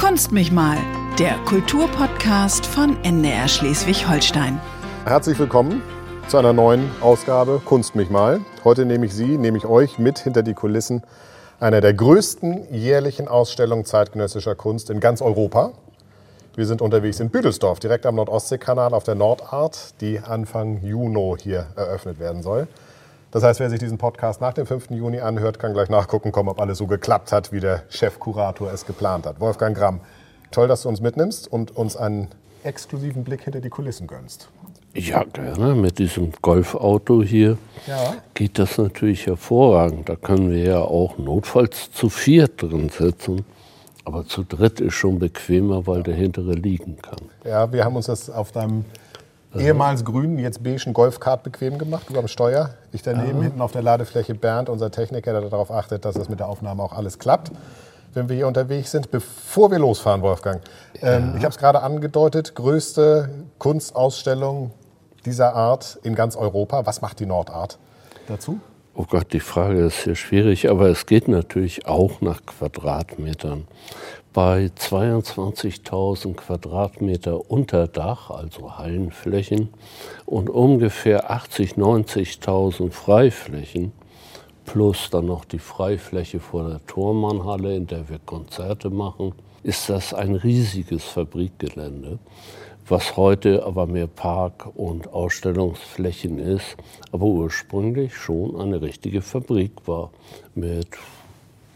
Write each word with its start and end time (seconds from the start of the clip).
Kunst 0.00 0.32
mich 0.32 0.50
mal, 0.50 0.78
der 1.18 1.34
Kulturpodcast 1.44 2.64
von 2.64 2.96
NDR 3.04 3.46
Schleswig-Holstein. 3.46 4.58
Herzlich 5.04 5.38
willkommen 5.38 5.82
zu 6.26 6.38
einer 6.38 6.54
neuen 6.54 6.90
Ausgabe 7.02 7.60
Kunst 7.62 7.94
mich 7.94 8.08
mal. 8.08 8.40
Heute 8.64 8.86
nehme 8.86 9.04
ich 9.04 9.12
Sie, 9.12 9.36
nehme 9.36 9.58
ich 9.58 9.66
euch 9.66 9.98
mit 9.98 10.18
hinter 10.18 10.42
die 10.42 10.54
Kulissen 10.54 11.02
einer 11.60 11.82
der 11.82 11.92
größten 11.92 12.72
jährlichen 12.72 13.28
Ausstellungen 13.28 13.84
zeitgenössischer 13.84 14.54
Kunst 14.54 14.88
in 14.88 15.00
ganz 15.00 15.20
Europa. 15.20 15.72
Wir 16.56 16.64
sind 16.64 16.80
unterwegs 16.80 17.20
in 17.20 17.28
Büdelsdorf, 17.28 17.78
direkt 17.78 18.06
am 18.06 18.14
Nordostseekanal 18.14 18.94
auf 18.94 19.04
der 19.04 19.16
Nordart, 19.16 20.00
die 20.00 20.18
Anfang 20.18 20.80
Juni 20.82 21.36
hier 21.42 21.66
eröffnet 21.76 22.18
werden 22.18 22.42
soll. 22.42 22.68
Das 23.32 23.44
heißt, 23.44 23.60
wer 23.60 23.70
sich 23.70 23.78
diesen 23.78 23.98
Podcast 23.98 24.40
nach 24.40 24.54
dem 24.54 24.66
5. 24.66 24.90
Juni 24.90 25.20
anhört, 25.20 25.60
kann 25.60 25.72
gleich 25.72 25.88
nachgucken 25.88 26.32
kommen, 26.32 26.48
ob 26.48 26.60
alles 26.60 26.78
so 26.78 26.88
geklappt 26.88 27.30
hat, 27.30 27.52
wie 27.52 27.60
der 27.60 27.84
Chefkurator 27.88 28.72
es 28.72 28.86
geplant 28.86 29.24
hat. 29.24 29.38
Wolfgang 29.38 29.76
Gramm, 29.76 30.00
toll, 30.50 30.66
dass 30.66 30.82
du 30.82 30.88
uns 30.88 31.00
mitnimmst 31.00 31.46
und 31.46 31.76
uns 31.76 31.96
einen 31.96 32.28
exklusiven 32.64 33.22
Blick 33.22 33.42
hinter 33.42 33.60
die 33.60 33.70
Kulissen 33.70 34.08
gönnst. 34.08 34.48
Ja, 34.94 35.22
gerne. 35.22 35.76
Mit 35.76 36.00
diesem 36.00 36.32
Golfauto 36.42 37.22
hier 37.22 37.56
ja. 37.86 38.14
geht 38.34 38.58
das 38.58 38.76
natürlich 38.78 39.26
hervorragend. 39.26 40.08
Da 40.08 40.16
können 40.16 40.50
wir 40.50 40.64
ja 40.64 40.80
auch 40.80 41.16
notfalls 41.16 41.92
zu 41.92 42.08
viert 42.08 42.60
drin 42.60 42.88
sitzen. 42.88 43.44
Aber 44.04 44.26
zu 44.26 44.42
dritt 44.42 44.80
ist 44.80 44.94
schon 44.94 45.20
bequemer, 45.20 45.86
weil 45.86 46.02
der 46.02 46.14
hintere 46.14 46.54
liegen 46.54 46.96
kann. 47.00 47.20
Ja, 47.44 47.72
wir 47.72 47.84
haben 47.84 47.94
uns 47.94 48.06
das 48.06 48.28
auf 48.28 48.50
deinem 48.50 48.84
ehemals 49.56 50.04
grünen, 50.04 50.38
jetzt 50.38 50.62
beigen 50.62 50.92
Golfkart 50.92 51.42
bequem 51.42 51.78
gemacht, 51.78 52.06
du 52.08 52.18
am 52.18 52.28
Steuer. 52.28 52.70
Ich 52.92 53.02
daneben, 53.02 53.38
Aha. 53.38 53.42
hinten 53.42 53.60
auf 53.60 53.72
der 53.72 53.82
Ladefläche 53.82 54.34
Bernd, 54.34 54.68
unser 54.68 54.90
Techniker, 54.90 55.32
der 55.32 55.42
darauf 55.42 55.70
achtet, 55.70 56.04
dass 56.04 56.14
das 56.14 56.28
mit 56.28 56.40
der 56.40 56.48
Aufnahme 56.48 56.82
auch 56.82 56.92
alles 56.92 57.18
klappt, 57.18 57.50
wenn 58.14 58.28
wir 58.28 58.36
hier 58.36 58.46
unterwegs 58.46 58.90
sind. 58.90 59.10
Bevor 59.10 59.70
wir 59.70 59.78
losfahren, 59.78 60.22
Wolfgang, 60.22 60.60
ja. 61.00 61.16
ähm, 61.16 61.34
ich 61.36 61.44
habe 61.44 61.52
es 61.52 61.58
gerade 61.58 61.82
angedeutet, 61.82 62.54
größte 62.54 63.30
Kunstausstellung 63.58 64.72
dieser 65.24 65.54
Art 65.54 65.98
in 66.02 66.14
ganz 66.14 66.36
Europa. 66.36 66.86
Was 66.86 67.02
macht 67.02 67.20
die 67.20 67.26
Nordart 67.26 67.78
dazu? 68.28 68.60
Oh 68.92 69.06
Gott, 69.08 69.32
die 69.32 69.40
Frage 69.40 69.84
ist 69.86 70.02
sehr 70.02 70.16
schwierig, 70.16 70.68
aber 70.68 70.88
es 70.88 71.06
geht 71.06 71.28
natürlich 71.28 71.86
auch 71.86 72.20
nach 72.20 72.44
Quadratmetern. 72.44 73.68
Bei 74.32 74.66
22.000 74.66 76.34
Quadratmeter 76.34 77.50
Unterdach, 77.50 78.30
also 78.30 78.78
Hallenflächen, 78.78 79.68
und 80.26 80.50
ungefähr 80.50 81.30
80.000, 81.30 81.76
90.000 81.76 82.90
Freiflächen, 82.90 83.92
plus 84.66 85.08
dann 85.10 85.26
noch 85.26 85.44
die 85.44 85.60
Freifläche 85.60 86.40
vor 86.40 86.68
der 86.68 86.84
Thormannhalle, 86.86 87.76
in 87.76 87.86
der 87.86 88.08
wir 88.08 88.18
Konzerte 88.18 88.90
machen, 88.90 89.34
ist 89.62 89.88
das 89.88 90.12
ein 90.12 90.34
riesiges 90.34 91.04
Fabrikgelände, 91.04 92.18
was 92.90 93.16
heute 93.16 93.64
aber 93.64 93.86
mehr 93.86 94.06
Park- 94.06 94.66
und 94.74 95.12
Ausstellungsflächen 95.12 96.38
ist, 96.38 96.76
aber 97.12 97.26
ursprünglich 97.26 98.16
schon 98.16 98.60
eine 98.60 98.82
richtige 98.82 99.22
Fabrik 99.22 99.72
war 99.86 100.10
mit 100.54 100.88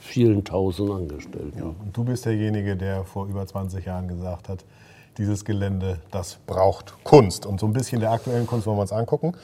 vielen 0.00 0.44
tausend 0.44 0.90
Angestellten. 0.90 1.58
Ja, 1.58 1.64
und 1.64 1.96
du 1.96 2.04
bist 2.04 2.26
derjenige, 2.26 2.76
der 2.76 3.04
vor 3.04 3.26
über 3.26 3.46
20 3.46 3.84
Jahren 3.84 4.08
gesagt 4.08 4.48
hat, 4.48 4.64
dieses 5.16 5.44
Gelände, 5.44 5.98
das 6.10 6.38
braucht 6.46 6.94
Kunst. 7.04 7.46
Und 7.46 7.60
so 7.60 7.66
ein 7.66 7.72
bisschen 7.72 8.00
der 8.00 8.10
aktuellen 8.10 8.46
Kunst 8.46 8.66
wollen 8.66 8.76
wir 8.76 8.82
uns 8.82 8.92
angucken. 8.92 9.34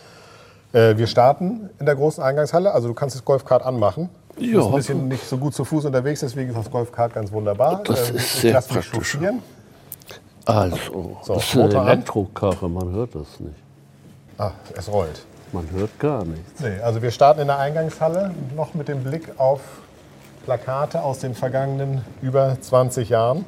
Äh, 0.73 0.97
wir 0.97 1.07
starten 1.07 1.71
in 1.79 1.87
der 1.87 1.95
großen 1.95 2.23
Eingangshalle. 2.23 2.73
Also 2.73 2.89
du 2.89 2.95
kannst 2.95 3.15
das 3.15 3.25
Golfkart 3.25 3.63
anmachen. 3.65 4.09
Du 4.37 4.45
ja, 4.45 4.59
bist 4.59 4.69
ein 4.69 4.75
bisschen 4.75 5.09
nicht 5.09 5.25
so 5.25 5.39
gut 5.39 5.55
zu 5.55 5.65
Fuß 5.65 5.85
unterwegs, 5.85 6.21
deswegen 6.21 6.51
ist 6.51 6.59
das 6.59 6.71
Golfkart 6.71 7.15
ganz 7.15 7.31
wunderbar. 7.31 7.83
Das 7.85 8.11
äh, 8.11 8.17
ist 8.17 8.41
sehr 8.41 8.61
praktisch. 8.61 9.19
Also, 10.47 11.17
so, 11.23 11.35
das 11.35 11.45
ist 11.45 11.57
eine 11.57 11.75
Elektrokarre, 11.75 12.69
man 12.69 12.91
hört 12.93 13.15
das 13.15 13.41
nicht. 13.41 13.55
Ah, 14.39 14.53
es 14.77 14.91
rollt. 14.91 15.23
Man 15.53 15.69
hört 15.71 15.99
gar 15.99 16.25
nichts. 16.25 16.61
Nee, 16.61 16.81
also 16.81 17.03
wir 17.03 17.11
starten 17.11 17.41
in 17.41 17.49
der 17.49 17.59
Eingangshalle, 17.59 18.35
noch 18.57 18.75
mit 18.75 18.89
dem 18.89 19.03
Blick 19.03 19.39
auf 19.39 19.61
Plakate 20.45 21.03
aus 21.03 21.19
den 21.19 21.35
vergangenen 21.35 22.03
über 22.23 22.57
20 22.61 23.11
Jahren? 23.11 23.45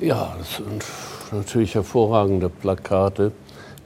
Ja, 0.00 0.34
das 0.38 0.56
sind 0.56 0.84
natürlich 1.32 1.74
hervorragende 1.74 2.48
Plakate, 2.48 3.32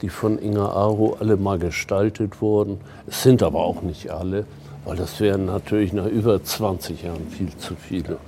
die 0.02 0.08
von 0.08 0.38
Inga 0.38 0.66
Aro 0.66 1.16
alle 1.20 1.36
mal 1.36 1.58
gestaltet 1.58 2.40
wurden. 2.40 2.80
Es 3.06 3.22
sind 3.22 3.42
aber 3.42 3.60
auch 3.60 3.82
nicht 3.82 4.10
alle, 4.10 4.44
weil 4.84 4.96
das 4.96 5.20
wären 5.20 5.46
natürlich 5.46 5.92
nach 5.92 6.06
über 6.06 6.42
20 6.42 7.04
Jahren 7.04 7.28
viel 7.30 7.56
zu 7.56 7.76
viele. 7.76 8.18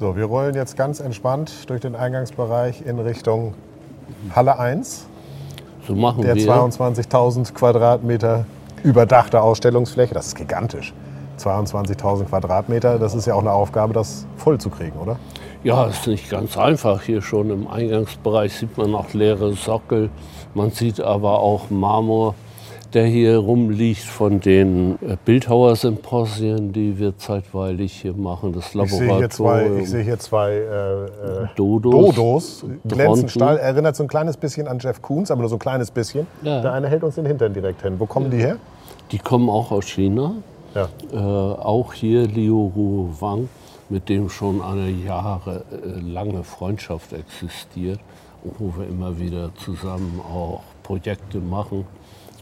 So, 0.00 0.16
wir 0.16 0.24
rollen 0.24 0.54
jetzt 0.54 0.78
ganz 0.78 0.98
entspannt 0.98 1.68
durch 1.68 1.82
den 1.82 1.94
Eingangsbereich 1.94 2.86
in 2.86 2.98
Richtung 3.00 3.52
Halle 4.34 4.58
1. 4.58 5.06
So 5.86 5.94
machen 5.94 6.22
der 6.22 6.36
wir. 6.36 6.46
Der 6.46 6.54
22.000 6.54 7.52
Quadratmeter 7.52 8.46
überdachte 8.82 9.42
Ausstellungsfläche, 9.42 10.14
das 10.14 10.28
ist 10.28 10.36
gigantisch. 10.36 10.94
22.000 11.38 12.24
Quadratmeter, 12.24 12.98
das 12.98 13.14
ist 13.14 13.26
ja 13.26 13.34
auch 13.34 13.42
eine 13.42 13.52
Aufgabe, 13.52 13.92
das 13.92 14.24
voll 14.38 14.56
zu 14.56 14.70
kriegen, 14.70 14.98
oder? 14.98 15.18
Ja, 15.64 15.84
ist 15.84 16.06
nicht 16.06 16.30
ganz 16.30 16.56
einfach. 16.56 17.02
Hier 17.02 17.20
schon 17.20 17.50
im 17.50 17.68
Eingangsbereich 17.68 18.54
sieht 18.54 18.78
man 18.78 18.92
noch 18.92 19.12
leere 19.12 19.52
Sockel. 19.52 20.08
Man 20.54 20.70
sieht 20.70 21.02
aber 21.02 21.40
auch 21.40 21.68
Marmor, 21.68 22.34
der 22.94 23.06
hier 23.06 23.38
rumliegt 23.38 24.02
von 24.02 24.40
den 24.40 24.98
äh, 25.02 25.16
Bildhauersymposien, 25.24 26.72
die 26.72 26.98
wir 26.98 27.16
zeitweilig 27.16 27.92
hier 27.92 28.14
machen. 28.14 28.52
Das 28.52 28.74
Laboratorium. 28.74 29.08
Ich 29.08 29.08
sehe 29.08 29.18
hier 29.18 29.30
zwei, 29.30 29.80
ich 29.80 29.90
sehe 29.90 30.02
hier 30.02 30.18
zwei 30.18 30.50
äh, 30.52 31.44
äh 31.44 31.48
Dodos. 31.56 32.14
Dodos. 32.14 32.64
Glänzend 32.86 33.30
Stahl. 33.30 33.58
Erinnert 33.58 33.96
so 33.96 34.04
ein 34.04 34.08
kleines 34.08 34.36
bisschen 34.36 34.68
an 34.68 34.78
Jeff 34.78 35.00
Koons, 35.02 35.30
aber 35.30 35.40
nur 35.40 35.48
so 35.48 35.56
ein 35.56 35.60
kleines 35.60 35.90
bisschen. 35.90 36.26
Ja. 36.42 36.60
Der 36.60 36.72
eine 36.72 36.88
hält 36.88 37.04
uns 37.04 37.14
den 37.14 37.26
Hintern 37.26 37.52
direkt 37.52 37.82
hin. 37.82 37.94
Wo 37.98 38.06
kommen 38.06 38.26
ja. 38.26 38.38
die 38.38 38.44
her? 38.44 38.56
Die 39.12 39.18
kommen 39.18 39.48
auch 39.48 39.70
aus 39.70 39.86
China. 39.86 40.34
Ja. 40.74 40.88
Äh, 41.12 41.16
auch 41.16 41.92
hier 41.92 42.26
Liu 42.26 42.70
Ru 42.74 43.08
Wang, 43.18 43.48
mit 43.88 44.08
dem 44.08 44.28
schon 44.28 44.62
eine 44.62 44.88
jahrelange 44.90 46.44
Freundschaft 46.44 47.12
existiert 47.12 47.98
wo 48.42 48.72
wir 48.76 48.88
immer 48.88 49.18
wieder 49.18 49.54
zusammen 49.54 50.20
auch 50.20 50.62
Projekte 50.82 51.38
machen. 51.38 51.86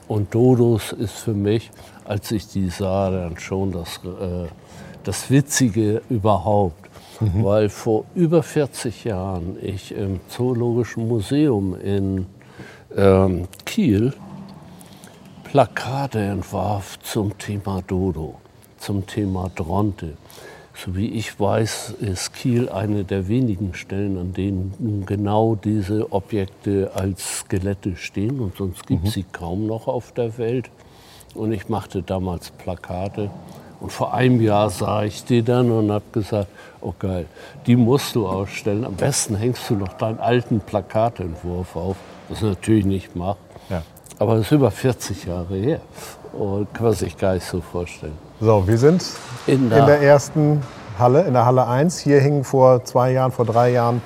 Und 0.08 0.34
Dodos 0.34 0.92
ist 0.92 1.12
für 1.18 1.34
mich, 1.34 1.70
als 2.04 2.30
ich 2.32 2.48
die 2.48 2.70
sah, 2.70 3.10
dann 3.10 3.38
schon 3.38 3.72
das, 3.72 4.00
äh, 4.04 4.48
das 5.04 5.30
Witzige 5.30 6.02
überhaupt. 6.08 6.88
Mhm. 7.20 7.44
Weil 7.44 7.68
vor 7.68 8.04
über 8.14 8.42
40 8.42 9.04
Jahren 9.04 9.56
ich 9.60 9.94
im 9.94 10.20
Zoologischen 10.28 11.08
Museum 11.08 11.78
in 11.80 12.26
ähm, 12.96 13.48
Kiel 13.66 14.14
Plakate 15.44 16.20
entwarf 16.20 16.98
zum 17.00 17.36
Thema 17.38 17.82
Dodo, 17.86 18.34
zum 18.78 19.06
Thema 19.06 19.50
Dronte. 19.54 20.14
So 20.84 20.94
wie 20.94 21.08
ich 21.08 21.40
weiß, 21.40 21.94
ist 21.98 22.34
Kiel 22.34 22.68
eine 22.68 23.02
der 23.02 23.26
wenigen 23.26 23.74
Stellen, 23.74 24.16
an 24.16 24.32
denen 24.32 25.02
genau 25.06 25.56
diese 25.56 26.12
Objekte 26.12 26.92
als 26.94 27.40
Skelette 27.40 27.96
stehen 27.96 28.38
und 28.38 28.56
sonst 28.56 28.86
gibt 28.86 29.02
es 29.02 29.10
mhm. 29.10 29.12
sie 29.12 29.24
kaum 29.24 29.66
noch 29.66 29.88
auf 29.88 30.12
der 30.12 30.38
Welt. 30.38 30.70
Und 31.34 31.50
ich 31.50 31.68
machte 31.68 32.04
damals 32.04 32.50
Plakate 32.52 33.28
und 33.80 33.90
vor 33.90 34.14
einem 34.14 34.40
Jahr 34.40 34.70
sah 34.70 35.02
ich 35.02 35.24
die 35.24 35.42
dann 35.42 35.72
und 35.72 35.90
habe 35.90 36.04
gesagt, 36.12 36.48
oh 36.80 36.94
geil, 36.96 37.26
die 37.66 37.74
musst 37.74 38.14
du 38.14 38.28
ausstellen. 38.28 38.84
Am 38.84 38.94
besten 38.94 39.34
hängst 39.34 39.68
du 39.68 39.74
noch 39.74 39.94
deinen 39.94 40.20
alten 40.20 40.60
Plakatentwurf 40.60 41.74
auf, 41.74 41.96
was 42.28 42.38
ich 42.38 42.44
natürlich 42.44 42.86
nicht 42.86 43.16
mache. 43.16 43.38
Aber 44.18 44.34
das 44.34 44.46
ist 44.46 44.52
über 44.52 44.70
40 44.70 45.26
Jahre 45.26 45.54
her 45.54 45.80
und 46.32 46.72
kann 46.74 46.86
man 46.86 46.94
sich 46.94 47.16
gar 47.16 47.34
nicht 47.34 47.46
so 47.46 47.60
vorstellen. 47.60 48.16
So, 48.40 48.66
wir 48.66 48.78
sind 48.78 49.04
in 49.46 49.70
der, 49.70 49.80
in 49.80 49.86
der 49.86 50.02
ersten 50.02 50.62
Halle, 50.98 51.22
in 51.22 51.34
der 51.34 51.46
Halle 51.46 51.66
1. 51.66 51.98
Hier 51.98 52.20
hingen 52.20 52.44
vor 52.44 52.84
zwei 52.84 53.12
Jahren, 53.12 53.30
vor 53.30 53.44
drei 53.44 53.70
Jahren 53.70 54.02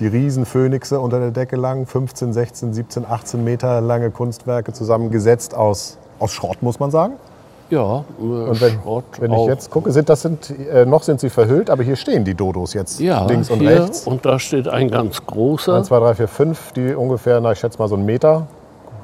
die 0.00 0.08
Riesenphönixe 0.08 0.98
unter 0.98 1.20
der 1.20 1.30
Decke 1.30 1.56
lang, 1.56 1.86
15, 1.86 2.32
16, 2.32 2.74
17, 2.74 3.06
18 3.06 3.44
Meter 3.44 3.80
lange 3.80 4.10
Kunstwerke 4.10 4.72
zusammengesetzt 4.72 5.54
aus, 5.54 5.98
aus 6.18 6.32
Schrott, 6.32 6.62
muss 6.62 6.80
man 6.80 6.90
sagen. 6.90 7.14
Ja, 7.70 8.04
und 8.18 8.60
wenn, 8.60 8.80
Schrott 8.82 9.04
wenn 9.18 9.32
ich 9.32 9.46
jetzt 9.46 9.70
gucke, 9.70 9.92
sind, 9.92 10.08
das 10.08 10.22
sind, 10.22 10.50
äh, 10.50 10.84
noch 10.84 11.02
sind 11.02 11.20
sie 11.20 11.30
verhüllt, 11.30 11.70
aber 11.70 11.82
hier 11.82 11.96
stehen 11.96 12.24
die 12.24 12.34
Dodos 12.34 12.74
jetzt 12.74 13.00
ja, 13.00 13.24
links 13.24 13.48
und 13.48 13.62
rechts. 13.62 14.06
Und 14.06 14.26
da 14.26 14.38
steht 14.38 14.68
ein 14.68 14.90
ganz 14.90 15.24
großer. 15.24 15.76
1, 15.76 15.86
2, 15.86 15.98
3, 16.00 16.14
4, 16.16 16.28
5, 16.28 16.72
die 16.72 16.94
ungefähr, 16.94 17.40
na, 17.40 17.52
ich 17.52 17.60
schätze 17.60 17.78
mal 17.78 17.88
so 17.88 17.94
einen 17.94 18.04
Meter 18.04 18.46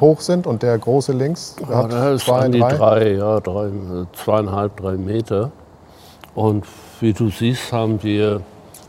hoch 0.00 0.20
sind 0.20 0.46
und 0.46 0.62
der 0.62 0.78
große 0.78 1.12
links 1.12 1.56
ja, 1.60 1.76
hat 1.76 1.92
der 1.92 2.12
ist 2.12 2.26
zwei, 2.26 2.40
an 2.40 2.52
die 2.52 2.60
drei. 2.60 2.76
drei, 2.76 3.12
ja, 3.14 3.40
drei, 3.40 3.70
zweieinhalb, 4.12 4.76
drei 4.76 4.92
Meter. 4.92 5.50
Und 6.34 6.64
wie 7.00 7.12
du 7.12 7.30
siehst, 7.30 7.72
haben 7.72 8.02
wir 8.02 8.42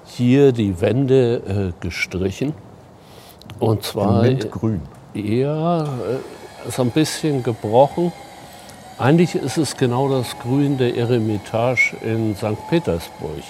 hier 0.06 0.52
die 0.52 0.80
Wände 0.82 1.74
äh, 1.80 1.84
gestrichen. 1.84 2.54
Und 3.60 3.84
zwar 3.84 4.22
Mintgrün. 4.22 4.82
Ja, 5.14 5.84
äh, 5.84 6.68
ist 6.68 6.80
ein 6.80 6.92
bisschen 6.92 7.44
gebrochen. 7.44 8.12
Eigentlich 8.98 9.36
ist 9.36 9.58
es 9.58 9.78
genau 9.78 10.10
das 10.10 10.38
Grün 10.40 10.78
der 10.78 10.96
Eremitage 10.96 11.96
in 12.04 12.36
St. 12.36 12.58
Petersburg. 12.70 13.44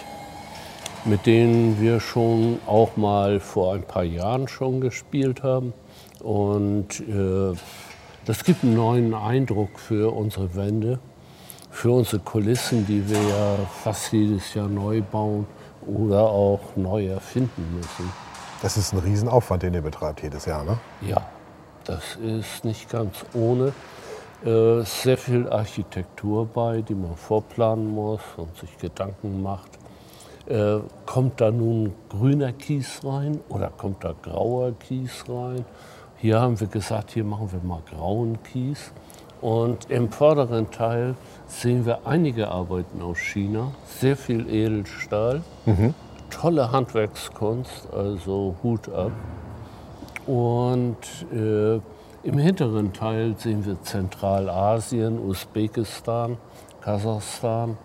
mit 1.05 1.25
denen 1.25 1.79
wir 1.79 1.99
schon 1.99 2.59
auch 2.67 2.97
mal 2.97 3.39
vor 3.39 3.73
ein 3.73 3.83
paar 3.83 4.03
Jahren 4.03 4.47
schon 4.47 4.81
gespielt 4.81 5.43
haben. 5.43 5.73
Und 6.21 6.99
äh, 6.99 7.55
das 8.25 8.43
gibt 8.43 8.63
einen 8.63 8.75
neuen 8.75 9.13
Eindruck 9.13 9.79
für 9.79 10.13
unsere 10.13 10.55
Wände, 10.55 10.99
für 11.71 11.91
unsere 11.91 12.19
Kulissen, 12.19 12.85
die 12.85 13.07
wir 13.09 13.21
ja 13.21 13.55
fast 13.83 14.11
jedes 14.11 14.53
Jahr 14.53 14.67
neu 14.67 15.01
bauen 15.01 15.47
oder 15.85 16.29
auch 16.29 16.59
neu 16.75 17.07
erfinden 17.07 17.75
müssen. 17.75 18.11
Das 18.61 18.75
ist 18.75 18.93
ein 18.93 18.99
Riesenaufwand, 18.99 19.63
den 19.63 19.73
ihr 19.73 19.81
betreibt 19.81 20.21
jedes 20.21 20.45
Jahr, 20.45 20.63
ne? 20.63 20.77
Ja, 21.01 21.21
das 21.85 22.17
ist 22.17 22.65
nicht 22.65 22.89
ganz 22.89 23.25
ohne. 23.33 23.73
Äh, 24.43 24.83
sehr 24.83 25.17
viel 25.17 25.49
Architektur 25.49 26.45
bei, 26.45 26.81
die 26.81 26.95
man 26.95 27.15
vorplanen 27.15 27.93
muss 27.93 28.21
und 28.37 28.55
sich 28.57 28.77
Gedanken 28.77 29.41
macht. 29.41 29.71
Äh, 30.45 30.79
kommt 31.05 31.41
da 31.41 31.51
nun 31.51 31.93
grüner 32.09 32.53
Kies 32.53 33.01
rein 33.03 33.39
oder 33.49 33.69
kommt 33.69 34.03
da 34.03 34.13
grauer 34.21 34.73
Kies 34.79 35.23
rein? 35.27 35.65
Hier 36.21 36.41
haben 36.41 36.59
wir 36.59 36.67
gesagt, 36.67 37.11
hier 37.11 37.23
machen 37.23 37.49
wir 37.51 37.61
mal 37.61 37.81
grauen 37.89 38.37
Kies. 38.43 38.91
Und 39.39 39.89
im 39.89 40.11
vorderen 40.11 40.69
Teil 40.69 41.15
sehen 41.47 41.85
wir 41.85 42.05
einige 42.05 42.49
Arbeiten 42.49 43.01
aus 43.01 43.19
China, 43.19 43.71
sehr 43.85 44.17
viel 44.17 44.49
Edelstahl, 44.49 45.41
mhm. 45.65 45.93
tolle 46.29 46.73
Handwerkskunst, 46.73 47.87
also 47.93 48.55
Hut 48.61 48.89
ab. 48.89 49.13
Und 50.27 50.97
äh, 51.33 51.75
im 52.23 52.37
hinteren 52.37 52.91
Teil 52.91 53.35
sehen 53.37 53.65
wir 53.65 53.81
Zentralasien, 53.81 55.19
Usbekistan, 55.19 56.35
Kasachstan. 56.81 57.77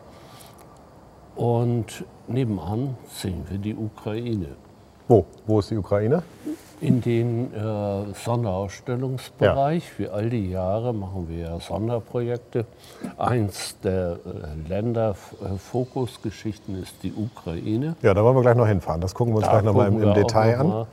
Und 1.37 2.05
nebenan 2.27 2.97
sehen 3.09 3.45
wir 3.49 3.59
die 3.59 3.77
Ukraine. 3.77 4.57
Wo? 5.09 5.25
Wo 5.47 5.61
ist 5.61 5.71
die 5.71 5.77
Ukraine? 5.77 6.23
In 6.81 7.01
den 7.01 7.55
äh, 7.55 8.13
Sonderausstellungsbereich. 8.15 9.85
Ja. 9.85 9.91
Wie 9.99 10.09
all 10.09 10.31
die 10.31 10.51
Jahre 10.51 10.93
machen 10.93 11.29
wir 11.29 11.61
Sonderprojekte. 11.61 12.67
Eins 13.17 13.77
der 13.83 14.19
äh, 14.25 14.69
Länderfokusgeschichten 14.69 16.83
ist 16.83 16.97
die 17.03 17.13
Ukraine. 17.13 17.95
Ja, 18.03 18.13
da 18.13 18.25
wollen 18.25 18.35
wir 18.37 18.43
gleich 18.43 18.57
noch 18.57 18.67
hinfahren. 18.67 19.01
Das 19.01 19.15
gucken 19.15 19.35
wir 19.35 19.39
uns 19.39 19.47
da 19.47 19.53
gleich 19.53 19.65
noch 19.65 19.75
mal 19.75 19.87
im, 19.89 20.03
im 20.03 20.13
Detail 20.15 20.59
an. 20.59 20.87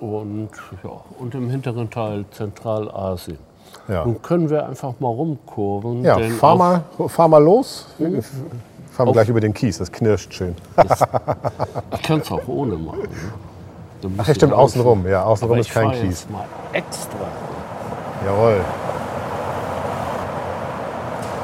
Und, 0.00 0.50
ja, 0.84 0.90
und 1.18 1.34
im 1.34 1.50
hinteren 1.50 1.90
Teil 1.90 2.24
Zentralasien. 2.30 3.38
Ja. 3.88 4.04
Nun 4.04 4.22
können 4.22 4.48
wir 4.48 4.64
einfach 4.66 4.94
mal 5.00 5.08
rumkurven. 5.08 6.04
Ja, 6.04 6.18
fahr 6.18 6.56
mal, 6.56 6.84
fahr 7.08 7.28
mal 7.28 7.42
los. 7.42 7.86
Fahren 8.98 9.10
wir 9.10 9.12
gleich 9.12 9.28
über 9.28 9.38
den 9.38 9.54
Kies, 9.54 9.78
das 9.78 9.92
knirscht 9.92 10.34
schön. 10.34 10.56
Das, 10.74 11.04
ich 11.94 12.02
kann 12.02 12.18
es 12.18 12.32
auch 12.32 12.48
ohne 12.48 12.74
machen. 12.74 13.02
Ne? 13.02 14.10
Ach, 14.18 14.26
ja, 14.26 14.34
stimmt, 14.34 14.52
außenrum. 14.52 15.06
Ja, 15.06 15.22
außenrum 15.22 15.56
ist 15.58 15.70
kein 15.70 15.92
Kies. 15.92 16.22
Jetzt 16.22 16.30
mal 16.32 16.44
extra. 16.72 17.16
Jawohl. 18.26 18.60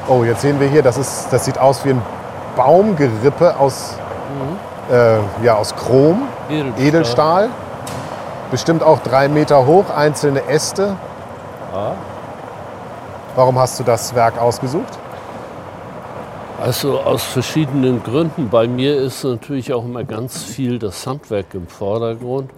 Oh, 0.09 0.25
jetzt 0.25 0.41
sehen 0.41 0.59
wir 0.59 0.67
hier, 0.67 0.83
das, 0.83 0.97
ist, 0.97 1.31
das 1.31 1.45
sieht 1.45 1.57
aus 1.57 1.85
wie 1.85 1.91
ein 1.91 2.01
Baumgerippe 2.57 3.57
aus, 3.57 3.95
mhm. 4.89 4.93
äh, 4.93 5.45
ja, 5.45 5.55
aus 5.55 5.73
Chrom, 5.77 6.23
Edelstahl. 6.49 6.85
Edelstahl. 6.85 7.49
Bestimmt 8.51 8.83
auch 8.83 8.99
drei 8.99 9.29
Meter 9.29 9.65
hoch, 9.65 9.89
einzelne 9.95 10.45
Äste. 10.49 10.97
Ja. 11.73 11.93
Warum 13.37 13.57
hast 13.57 13.79
du 13.79 13.85
das 13.85 14.13
Werk 14.13 14.41
ausgesucht? 14.41 14.99
Also 16.59 16.99
aus 16.99 17.23
verschiedenen 17.23 18.01
Gründen. 18.01 18.49
Bei 18.49 18.65
mir 18.65 18.95
ist 18.95 19.23
natürlich 19.25 19.73
auch 19.73 19.83
immer 19.83 20.05
ganz 20.05 20.41
viel 20.41 20.79
das 20.79 21.05
Handwerk 21.05 21.53
im 21.53 21.67
Vordergrund. 21.67 22.49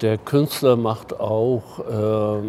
Der 0.00 0.18
Künstler 0.18 0.76
macht 0.76 1.20
auch 1.20 1.78
äh, 1.78 2.42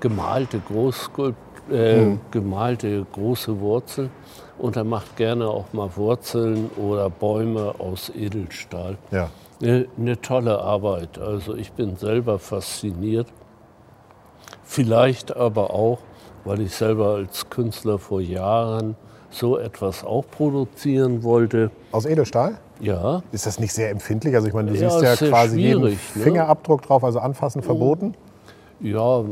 gemalte, 0.00 0.60
Großskulpt 0.60 1.36
äh, 1.70 1.96
hm. 1.96 2.20
gemalte 2.30 3.04
große 3.12 3.60
Wurzeln 3.60 4.10
und 4.58 4.76
er 4.76 4.84
macht 4.84 5.16
gerne 5.16 5.46
auch 5.46 5.72
mal 5.72 5.90
Wurzeln 5.96 6.70
oder 6.76 7.10
Bäume 7.10 7.74
aus 7.78 8.10
Edelstahl. 8.14 8.96
Ja. 9.10 9.28
Eine, 9.60 9.88
eine 9.98 10.20
tolle 10.20 10.58
Arbeit. 10.58 11.18
Also 11.18 11.54
ich 11.54 11.72
bin 11.72 11.96
selber 11.96 12.38
fasziniert. 12.38 13.26
Vielleicht 14.62 15.36
aber 15.36 15.70
auch, 15.70 15.98
weil 16.44 16.62
ich 16.62 16.74
selber 16.74 17.16
als 17.16 17.50
Künstler 17.50 17.98
vor 17.98 18.20
Jahren 18.20 18.96
so 19.34 19.58
etwas 19.58 20.04
auch 20.04 20.24
produzieren 20.30 21.22
wollte. 21.22 21.70
Aus 21.92 22.06
Edelstahl? 22.06 22.58
Ja. 22.80 23.22
Ist 23.32 23.46
das 23.46 23.58
nicht 23.58 23.72
sehr 23.72 23.90
empfindlich? 23.90 24.34
Also 24.34 24.48
ich 24.48 24.54
meine, 24.54 24.72
du 24.72 24.78
ja, 24.78 24.90
siehst 24.90 25.20
ja 25.20 25.28
quasi 25.28 25.60
jeden 25.60 25.82
ne? 25.82 25.90
Fingerabdruck 25.90 26.82
ne? 26.82 26.86
drauf, 26.86 27.04
also 27.04 27.18
anfassen 27.18 27.60
oh. 27.60 27.66
verboten. 27.66 28.14
Ja, 28.80 29.24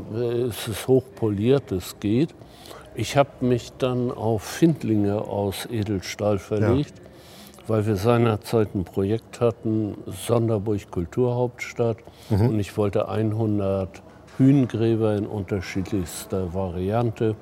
es 0.48 0.68
ist 0.68 0.88
hochpoliert, 0.88 1.72
es 1.72 1.98
geht. 2.00 2.34
Ich 2.94 3.16
habe 3.16 3.30
mich 3.40 3.72
dann 3.78 4.10
auf 4.10 4.42
Findlinge 4.42 5.22
aus 5.22 5.66
Edelstahl 5.70 6.38
verlegt, 6.38 6.94
ja. 6.98 7.68
weil 7.68 7.86
wir 7.86 7.96
seinerzeit 7.96 8.74
ein 8.74 8.84
Projekt 8.84 9.40
hatten, 9.40 9.96
Sonderburg 10.06 10.90
Kulturhauptstadt. 10.90 11.98
Mhm. 12.30 12.48
Und 12.48 12.60
ich 12.60 12.76
wollte 12.76 13.08
100 13.08 14.02
Hühngräber 14.38 15.16
in 15.16 15.26
unterschiedlichster 15.26 16.54
Variante 16.54 17.34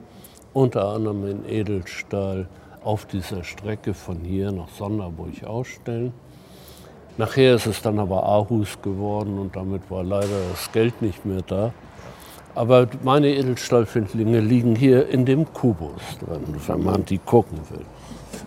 unter 0.52 0.88
anderem 0.88 1.26
in 1.28 1.48
Edelstahl 1.48 2.46
auf 2.82 3.06
dieser 3.06 3.44
Strecke 3.44 3.94
von 3.94 4.18
hier 4.18 4.52
nach 4.52 4.68
Sonderburg 4.68 5.44
ausstellen. 5.44 6.12
Nachher 7.18 7.56
ist 7.56 7.66
es 7.66 7.82
dann 7.82 7.98
aber 7.98 8.22
Aarhus 8.22 8.78
geworden 8.82 9.38
und 9.38 9.54
damit 9.54 9.82
war 9.90 10.02
leider 10.02 10.28
das 10.50 10.72
Geld 10.72 11.02
nicht 11.02 11.26
mehr 11.26 11.42
da. 11.46 11.72
Aber 12.54 12.88
meine 13.04 13.28
Edelstahlfindlinge 13.28 14.40
liegen 14.40 14.74
hier 14.74 15.08
in 15.08 15.24
dem 15.24 15.52
Kubus 15.52 16.00
drin, 16.18 16.56
wenn 16.66 16.82
man 16.82 17.04
die 17.04 17.18
gucken 17.18 17.58
will. 17.70 17.84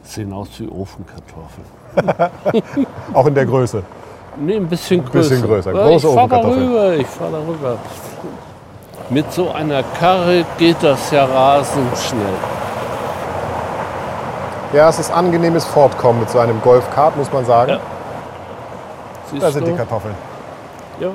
Sehen 0.03 0.33
aus 0.33 0.49
wie 0.59 0.67
Ofenkartoffeln. 0.67 1.67
Auch 3.13 3.27
in 3.27 3.35
der 3.35 3.45
Größe? 3.45 3.83
Nee, 4.39 4.55
ein 4.55 4.67
bisschen 4.67 5.05
größer. 5.05 5.29
Bisschen 5.29 5.41
größer. 5.43 5.71
Große 5.71 6.07
ich 6.07 6.13
fahre 6.13 6.29
darüber, 6.29 6.95
ich 6.95 7.07
fahre 7.07 7.31
darüber. 7.31 7.77
Mit 9.09 9.31
so 9.33 9.51
einer 9.51 9.83
Karre 9.83 10.45
geht 10.57 10.77
das 10.81 11.11
ja 11.11 11.25
rasend 11.25 11.97
schnell. 11.97 12.37
Ja, 14.73 14.89
es 14.89 14.97
ist 14.97 15.11
angenehmes 15.11 15.65
Fortkommen 15.65 16.21
mit 16.21 16.29
so 16.29 16.39
einem 16.39 16.61
Golfkart, 16.61 17.15
muss 17.17 17.31
man 17.31 17.45
sagen. 17.45 17.71
Ja. 17.71 17.79
da 19.39 19.51
sind 19.51 19.67
du? 19.67 19.71
die 19.71 19.77
Kartoffeln. 19.77 20.15
Ja, 20.99 21.11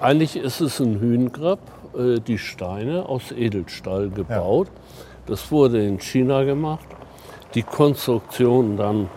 eigentlich 0.00 0.36
ist 0.36 0.60
es 0.60 0.78
ein 0.80 1.00
Hühngrab, 1.00 1.58
äh, 1.96 2.20
die 2.20 2.38
Steine 2.38 3.08
aus 3.08 3.32
Edelstahl 3.32 4.10
gebaut. 4.10 4.68
Ja. 4.68 5.04
Das 5.26 5.50
wurde 5.50 5.84
in 5.84 5.98
China 5.98 6.44
gemacht. 6.44 6.86
Die 7.54 7.62
Konstruktion 7.62 8.76
dann 8.76 9.08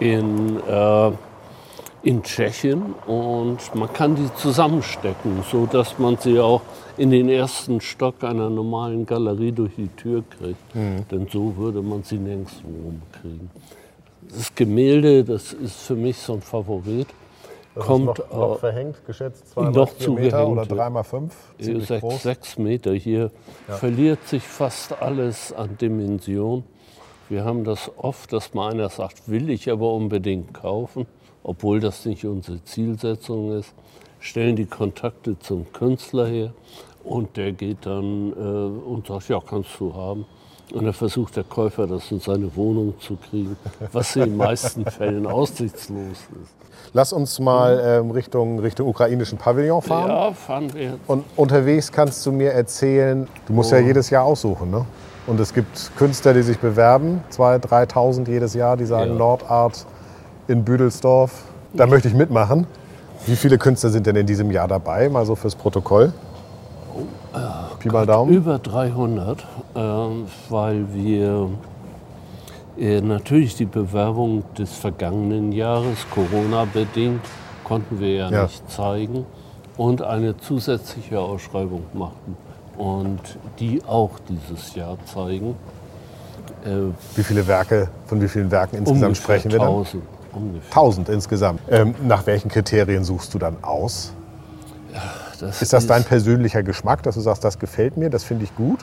in 0.00 0.60
äh, 0.66 1.10
in 2.04 2.22
Tschechien 2.22 2.94
und 3.06 3.74
man 3.74 3.92
kann 3.92 4.14
die 4.14 4.32
zusammenstecken, 4.34 5.42
so 5.50 5.66
dass 5.66 5.98
man 5.98 6.18
sie 6.18 6.38
auch 6.38 6.60
in 6.96 7.10
den 7.10 7.28
ersten 7.28 7.80
Stock 7.80 8.22
einer 8.22 8.50
normalen 8.50 9.06
Galerie 9.06 9.52
durch 9.52 9.74
die 9.76 9.88
Tür 9.88 10.22
kriegt. 10.38 10.74
Mhm. 10.74 11.06
Denn 11.10 11.28
so 11.30 11.56
würde 11.56 11.82
man 11.82 12.02
sie 12.02 12.18
nirgendwo 12.18 12.68
rumkriegen. 12.68 13.50
Das 14.28 14.54
Gemälde, 14.54 15.24
das 15.24 15.52
ist 15.52 15.82
für 15.82 15.96
mich 15.96 16.16
so 16.16 16.34
ein 16.34 16.40
Favorit. 16.40 17.08
Das 17.74 17.86
kommt 17.86 18.18
noch, 18.18 18.30
noch 18.30 18.58
verhängt, 18.60 19.04
geschätzt 19.04 19.50
2 19.50 19.70
noch 19.70 19.96
zu 19.96 20.12
Meter 20.12 20.46
oder 20.46 20.64
3 20.64 20.90
mal 20.90 21.02
5 21.02 21.34
sechs, 21.58 22.22
sechs 22.22 22.58
Meter. 22.58 22.92
Hier 22.92 23.32
ja. 23.68 23.74
verliert 23.74 24.26
sich 24.28 24.44
fast 24.44 25.02
alles 25.02 25.52
an 25.52 25.76
Dimension. 25.78 26.62
Wir 27.28 27.44
haben 27.44 27.64
das 27.64 27.90
oft, 27.96 28.32
dass 28.32 28.54
mal 28.54 28.72
einer 28.72 28.88
sagt, 28.90 29.28
will 29.28 29.50
ich 29.50 29.70
aber 29.70 29.92
unbedingt 29.92 30.54
kaufen 30.54 31.06
obwohl 31.44 31.78
das 31.78 32.04
nicht 32.06 32.24
unsere 32.24 32.64
Zielsetzung 32.64 33.52
ist, 33.52 33.72
stellen 34.24 34.56
die 34.56 34.64
Kontakte 34.64 35.38
zum 35.38 35.70
Künstler 35.72 36.26
her 36.26 36.52
und 37.04 37.36
der 37.36 37.52
geht 37.52 37.84
dann 37.84 38.32
äh, 38.32 38.88
und 38.88 39.06
sagt, 39.06 39.28
ja, 39.28 39.38
kannst 39.38 39.70
du 39.78 39.94
haben. 39.94 40.24
Und 40.72 40.84
dann 40.84 40.94
versucht 40.94 41.36
der 41.36 41.44
Käufer, 41.44 41.86
das 41.86 42.10
in 42.10 42.20
seine 42.20 42.56
Wohnung 42.56 42.94
zu 42.98 43.16
kriegen, 43.16 43.54
was 43.92 44.16
in 44.16 44.22
den 44.22 44.36
meisten 44.38 44.84
Fällen 44.90 45.26
aussichtslos 45.26 46.16
ist. 46.42 46.54
Lass 46.94 47.12
uns 47.12 47.38
mal 47.38 47.80
ähm, 47.84 48.10
Richtung, 48.10 48.58
Richtung 48.60 48.88
ukrainischen 48.88 49.36
Pavillon 49.36 49.82
fahren. 49.82 50.08
Ja, 50.08 50.32
fahren 50.32 50.72
wir 50.72 50.82
jetzt. 50.82 51.00
Und 51.06 51.24
unterwegs 51.36 51.92
kannst 51.92 52.24
du 52.24 52.32
mir 52.32 52.52
erzählen, 52.52 53.28
du 53.46 53.52
musst 53.52 53.72
oh. 53.72 53.76
ja 53.76 53.82
jedes 53.82 54.08
Jahr 54.08 54.24
aussuchen, 54.24 54.70
ne? 54.70 54.86
Und 55.26 55.40
es 55.40 55.52
gibt 55.54 55.90
Künstler, 55.96 56.34
die 56.34 56.42
sich 56.42 56.58
bewerben, 56.58 57.22
2.000, 57.30 57.90
3.000 57.90 58.30
jedes 58.30 58.54
Jahr, 58.54 58.76
die 58.76 58.84
sagen 58.84 59.12
ja. 59.12 59.18
Nordart 59.18 59.86
in 60.48 60.64
Büdelsdorf. 60.64 61.44
Da 61.72 61.86
möchte 61.86 62.08
ich 62.08 62.14
mitmachen. 62.14 62.66
Wie 63.26 63.36
viele 63.36 63.58
Künstler 63.58 63.90
sind 63.90 64.06
denn 64.06 64.16
in 64.16 64.26
diesem 64.26 64.50
Jahr 64.50 64.68
dabei, 64.68 65.08
mal 65.08 65.24
so 65.24 65.34
fürs 65.34 65.54
Protokoll? 65.54 66.12
Oh, 66.94 67.38
Pi 67.78 67.88
mal 67.88 68.06
Daumen. 68.06 68.32
Über 68.32 68.58
300, 68.58 69.40
äh, 69.74 69.78
weil 70.48 70.86
wir 70.92 71.50
Äh, 72.76 73.00
natürlich 73.00 73.54
die 73.54 73.66
Bewerbung 73.66 74.42
des 74.58 74.72
vergangenen 74.72 75.52
Jahres, 75.52 75.98
Corona-bedingt, 76.10 77.20
konnten 77.62 78.00
wir 78.00 78.14
ja, 78.14 78.30
ja, 78.30 78.42
nicht 78.42 78.68
zeigen 78.68 79.24
und 79.76 80.02
eine 80.02 80.36
zusätzliche 80.36 81.20
Ausschreibung 81.20 81.84
machten 81.92 82.36
und 82.76 83.20
die 83.60 83.80
auch 83.86 84.18
dieses 84.28 84.74
Jahr 84.74 84.96
zeigen. 85.06 85.54
Äh, 86.64 86.92
wie 87.14 87.22
viele 87.22 87.46
Werke, 87.46 87.88
von 88.06 88.20
wie 88.20 88.28
vielen 88.28 88.50
Werken 88.50 88.78
insgesamt 88.78 89.16
sprechen 89.18 89.52
wir 89.52 89.60
dann? 89.60 89.68
Tausend. 89.68 90.02
Ungefähr. 90.34 90.70
Tausend 90.70 91.08
insgesamt. 91.08 91.60
Ähm, 91.70 91.94
nach 92.02 92.26
welchen 92.26 92.48
Kriterien 92.48 93.04
suchst 93.04 93.32
du 93.34 93.38
dann 93.38 93.56
aus? 93.62 94.12
Ja, 94.92 95.02
das 95.40 95.62
ist 95.62 95.72
das 95.72 95.84
ist 95.84 95.90
dein 95.90 96.04
persönlicher 96.04 96.62
Geschmack, 96.62 97.02
dass 97.02 97.14
du 97.14 97.20
sagst, 97.20 97.44
das 97.44 97.58
gefällt 97.58 97.96
mir, 97.96 98.10
das 98.10 98.24
finde 98.24 98.44
ich 98.44 98.54
gut? 98.54 98.80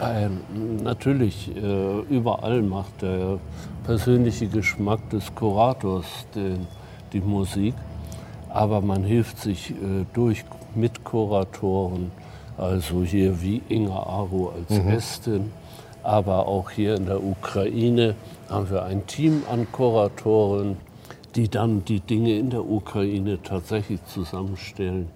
Ähm, 0.00 0.40
natürlich, 0.82 1.50
äh, 1.56 2.00
überall 2.08 2.62
macht 2.62 3.02
der 3.02 3.38
persönliche 3.84 4.46
Geschmack 4.46 5.10
des 5.10 5.34
Kurators 5.34 6.06
den, 6.34 6.66
die 7.12 7.20
Musik, 7.20 7.74
aber 8.48 8.80
man 8.80 9.02
hilft 9.02 9.40
sich 9.40 9.70
äh, 9.70 10.04
durch 10.12 10.44
mit 10.74 11.02
Kuratoren, 11.02 12.12
also 12.56 13.02
hier 13.02 13.40
wie 13.42 13.60
Inga 13.68 13.94
Aro 13.94 14.52
als 14.56 14.78
mhm. 14.78 14.88
Estin, 14.88 15.52
aber 16.02 16.46
auch 16.46 16.70
hier 16.70 16.96
in 16.96 17.06
der 17.06 17.22
Ukraine 17.22 18.14
haben 18.48 18.70
wir 18.70 18.84
ein 18.84 19.06
Team 19.06 19.42
an 19.50 19.70
Kuratoren, 19.70 20.76
die 21.34 21.48
dann 21.48 21.84
die 21.84 22.00
Dinge 22.00 22.38
in 22.38 22.50
der 22.50 22.64
Ukraine 22.64 23.38
tatsächlich 23.42 24.04
zusammenstellen. 24.06 25.08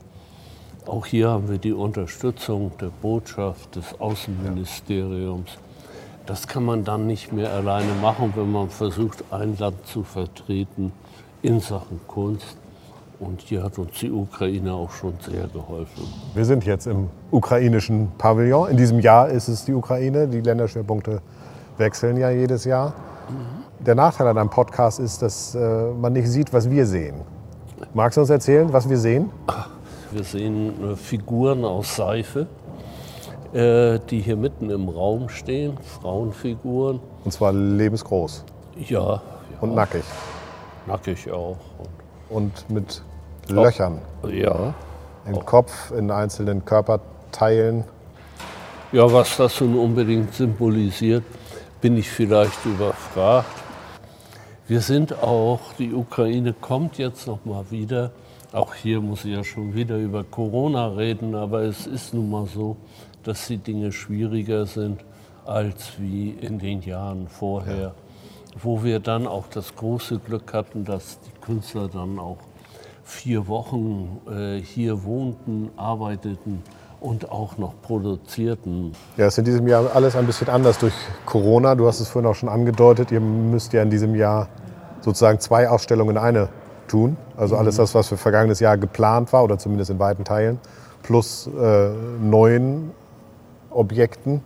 Auch 0.86 1.06
hier 1.06 1.30
haben 1.30 1.48
wir 1.48 1.58
die 1.58 1.72
Unterstützung 1.72 2.72
der 2.80 2.90
Botschaft 3.00 3.76
des 3.76 4.00
Außenministeriums. 4.00 5.50
Das 6.26 6.46
kann 6.46 6.64
man 6.64 6.84
dann 6.84 7.06
nicht 7.06 7.32
mehr 7.32 7.52
alleine 7.52 7.92
machen, 8.00 8.32
wenn 8.36 8.50
man 8.50 8.68
versucht, 8.68 9.24
ein 9.30 9.56
Land 9.58 9.86
zu 9.86 10.02
vertreten 10.02 10.92
in 11.42 11.60
Sachen 11.60 12.00
Kunst. 12.06 12.56
Und 13.22 13.40
hier 13.40 13.62
hat 13.62 13.78
uns 13.78 14.00
die 14.00 14.10
Ukraine 14.10 14.72
auch 14.72 14.90
schon 14.90 15.14
sehr 15.20 15.46
geholfen. 15.46 16.02
Wir 16.34 16.44
sind 16.44 16.64
jetzt 16.64 16.88
im 16.88 17.08
ukrainischen 17.30 18.10
Pavillon. 18.18 18.68
In 18.68 18.76
diesem 18.76 18.98
Jahr 18.98 19.28
ist 19.28 19.46
es 19.46 19.64
die 19.64 19.72
Ukraine. 19.72 20.26
Die 20.26 20.40
Länderschwerpunkte 20.40 21.22
wechseln 21.78 22.16
ja 22.16 22.30
jedes 22.30 22.64
Jahr. 22.64 22.88
Mhm. 23.28 23.84
Der 23.86 23.94
Nachteil 23.94 24.26
an 24.26 24.38
einem 24.38 24.50
Podcast 24.50 24.98
ist, 24.98 25.22
dass 25.22 25.54
äh, 25.54 25.92
man 25.92 26.14
nicht 26.14 26.26
sieht, 26.26 26.52
was 26.52 26.68
wir 26.68 26.84
sehen. 26.84 27.14
Magst 27.94 28.16
du 28.16 28.22
uns 28.22 28.30
erzählen, 28.30 28.72
was 28.72 28.90
wir 28.90 28.98
sehen? 28.98 29.30
Wir 30.10 30.24
sehen 30.24 30.92
äh, 30.92 30.96
Figuren 30.96 31.64
aus 31.64 31.94
Seife, 31.94 32.48
äh, 33.52 34.00
die 34.10 34.18
hier 34.18 34.36
mitten 34.36 34.68
im 34.68 34.88
Raum 34.88 35.28
stehen, 35.28 35.78
Frauenfiguren. 36.00 36.98
Und 37.24 37.30
zwar 37.30 37.52
lebensgroß. 37.52 38.44
Ja. 38.88 38.98
ja. 38.98 39.22
Und 39.60 39.76
nackig. 39.76 40.02
Nackig 40.88 41.30
auch. 41.30 41.56
Und, 42.28 42.36
Und 42.36 42.70
mit 42.70 43.02
Löchern. 43.54 43.98
Ja. 44.28 44.74
Im 45.26 45.36
auch. 45.36 45.46
Kopf, 45.46 45.90
in 45.92 46.10
einzelnen 46.10 46.64
Körperteilen. 46.64 47.84
Ja, 48.92 49.10
was 49.12 49.36
das 49.36 49.60
nun 49.60 49.78
unbedingt 49.78 50.34
symbolisiert, 50.34 51.24
bin 51.80 51.96
ich 51.96 52.10
vielleicht 52.10 52.64
überfragt. 52.66 53.46
Wir 54.68 54.80
sind 54.80 55.22
auch, 55.22 55.60
die 55.78 55.92
Ukraine 55.92 56.52
kommt 56.52 56.98
jetzt 56.98 57.26
noch 57.26 57.44
mal 57.44 57.64
wieder 57.70 58.10
auch 58.52 58.74
hier 58.74 59.00
muss 59.00 59.24
ich 59.24 59.32
ja 59.32 59.42
schon 59.42 59.74
wieder 59.74 59.96
über 59.96 60.24
Corona 60.24 60.88
reden, 60.88 61.34
aber 61.34 61.62
es 61.62 61.86
ist 61.86 62.12
nun 62.12 62.30
mal 62.30 62.46
so, 62.46 62.76
dass 63.22 63.46
die 63.46 63.56
Dinge 63.56 63.92
schwieriger 63.92 64.66
sind 64.66 65.02
als 65.46 65.98
wie 65.98 66.30
in 66.32 66.58
den 66.58 66.82
Jahren 66.82 67.28
vorher, 67.28 67.76
ja. 67.76 67.94
wo 68.60 68.82
wir 68.84 69.00
dann 69.00 69.26
auch 69.26 69.46
das 69.46 69.74
große 69.74 70.18
Glück 70.18 70.52
hatten, 70.52 70.84
dass 70.84 71.18
die 71.20 71.40
Künstler 71.40 71.88
dann 71.88 72.18
auch 72.18 72.36
vier 73.04 73.48
Wochen 73.48 74.20
äh, 74.30 74.60
hier 74.60 75.04
wohnten, 75.04 75.70
arbeiteten 75.76 76.62
und 77.00 77.30
auch 77.30 77.58
noch 77.58 77.74
produzierten. 77.82 78.92
Ja, 79.16 79.26
es 79.26 79.34
ist 79.34 79.38
in 79.38 79.44
diesem 79.44 79.66
Jahr 79.66 79.94
alles 79.94 80.14
ein 80.14 80.26
bisschen 80.26 80.48
anders 80.48 80.78
durch 80.78 80.94
Corona. 81.26 81.74
Du 81.74 81.86
hast 81.86 82.00
es 82.00 82.08
vorhin 82.08 82.30
auch 82.30 82.34
schon 82.34 82.48
angedeutet. 82.48 83.10
Ihr 83.10 83.20
müsst 83.20 83.72
ja 83.72 83.82
in 83.82 83.90
diesem 83.90 84.14
Jahr 84.14 84.48
sozusagen 85.00 85.40
zwei 85.40 85.68
Ausstellungen 85.68 86.16
in 86.16 86.22
eine 86.22 86.48
tun. 86.86 87.16
Also 87.36 87.56
alles 87.56 87.76
das, 87.76 87.94
was 87.94 88.08
für 88.08 88.16
vergangenes 88.16 88.60
Jahr 88.60 88.78
geplant 88.78 89.32
war, 89.32 89.42
oder 89.42 89.58
zumindest 89.58 89.90
in 89.90 89.98
weiten 89.98 90.24
Teilen, 90.24 90.58
plus 91.02 91.48
äh, 91.48 91.90
neuen 92.20 92.92
Objekten. 93.70 94.42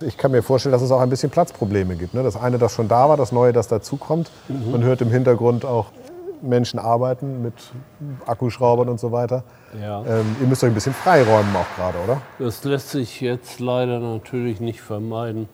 Ich 0.00 0.16
kann 0.16 0.32
mir 0.32 0.42
vorstellen, 0.42 0.72
dass 0.72 0.82
es 0.82 0.90
auch 0.90 1.00
ein 1.00 1.10
bisschen 1.10 1.30
Platzprobleme 1.30 1.94
gibt. 1.94 2.14
Ne? 2.14 2.24
Das 2.24 2.36
eine, 2.36 2.58
das 2.58 2.72
schon 2.72 2.88
da 2.88 3.08
war, 3.08 3.16
das 3.16 3.30
neue, 3.30 3.52
das 3.52 3.68
dazukommt. 3.68 4.30
Mhm. 4.48 4.72
Man 4.72 4.82
hört 4.82 5.00
im 5.00 5.10
Hintergrund 5.10 5.64
auch 5.64 5.86
Menschen 6.42 6.78
arbeiten 6.78 7.42
mit 7.42 7.54
Akkuschraubern 8.26 8.88
und 8.88 9.00
so 9.00 9.12
weiter. 9.12 9.44
Ja. 9.80 10.04
Ähm, 10.04 10.36
ihr 10.40 10.46
müsst 10.46 10.62
euch 10.62 10.70
ein 10.70 10.74
bisschen 10.74 10.94
freiräumen 10.94 11.54
auch 11.56 11.76
gerade, 11.76 11.98
oder? 12.04 12.22
Das 12.38 12.64
lässt 12.64 12.90
sich 12.90 13.20
jetzt 13.20 13.60
leider 13.60 14.00
natürlich 14.00 14.60
nicht 14.60 14.80
vermeiden. 14.80 15.48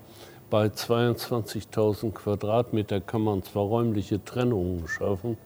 Bei 0.50 0.66
22.000 0.66 2.12
Quadratmeter 2.12 3.00
kann 3.00 3.20
man 3.20 3.42
zwar 3.42 3.64
räumliche 3.64 4.24
Trennungen 4.24 4.88
schaffen, 4.88 5.36